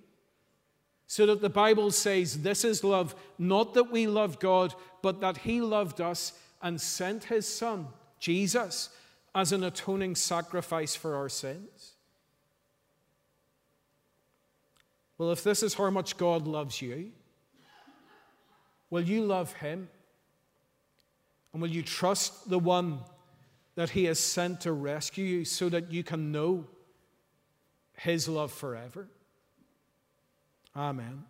So 1.08 1.28
that 1.28 1.42
the 1.42 1.50
Bible 1.50 1.92
says 1.92 2.42
this 2.42 2.66
is 2.66 2.84
love, 2.84 3.16
not 3.38 3.76
that 3.76 3.92
we 3.92 4.08
loved 4.08 4.40
God, 4.40 4.74
but 5.04 5.22
that 5.22 5.38
he 5.38 5.62
loved 5.62 6.02
us 6.02 6.34
and 6.62 6.82
sent 6.82 7.26
his 7.26 7.48
Son, 7.48 7.88
Jesus, 8.20 8.90
as 9.36 9.52
an 9.52 9.64
atoning 9.64 10.16
sacrifice 10.16 10.96
for 10.96 11.16
our 11.16 11.30
sins. 11.30 11.95
Well, 15.18 15.32
if 15.32 15.44
this 15.44 15.64
is 15.64 15.74
how 15.74 15.90
much 15.90 16.18
God 16.18 16.48
loves 16.48 16.82
you, 16.82 17.12
will 18.90 19.04
you 19.04 19.24
love 19.24 19.54
him? 19.54 19.90
And 21.54 21.62
will 21.62 21.70
you 21.70 21.84
trust 21.84 22.50
the 22.50 22.60
one 22.60 23.00
that 23.76 23.92
he 23.92 24.06
has 24.06 24.20
sent 24.20 24.62
to 24.62 24.74
rescue 24.74 25.26
you 25.26 25.46
so 25.46 25.70
that 25.70 25.92
you 25.92 26.04
can 26.04 26.32
know 26.32 26.66
his 27.98 28.28
love 28.28 28.52
forever? 28.52 29.08
Amen. 30.76 31.24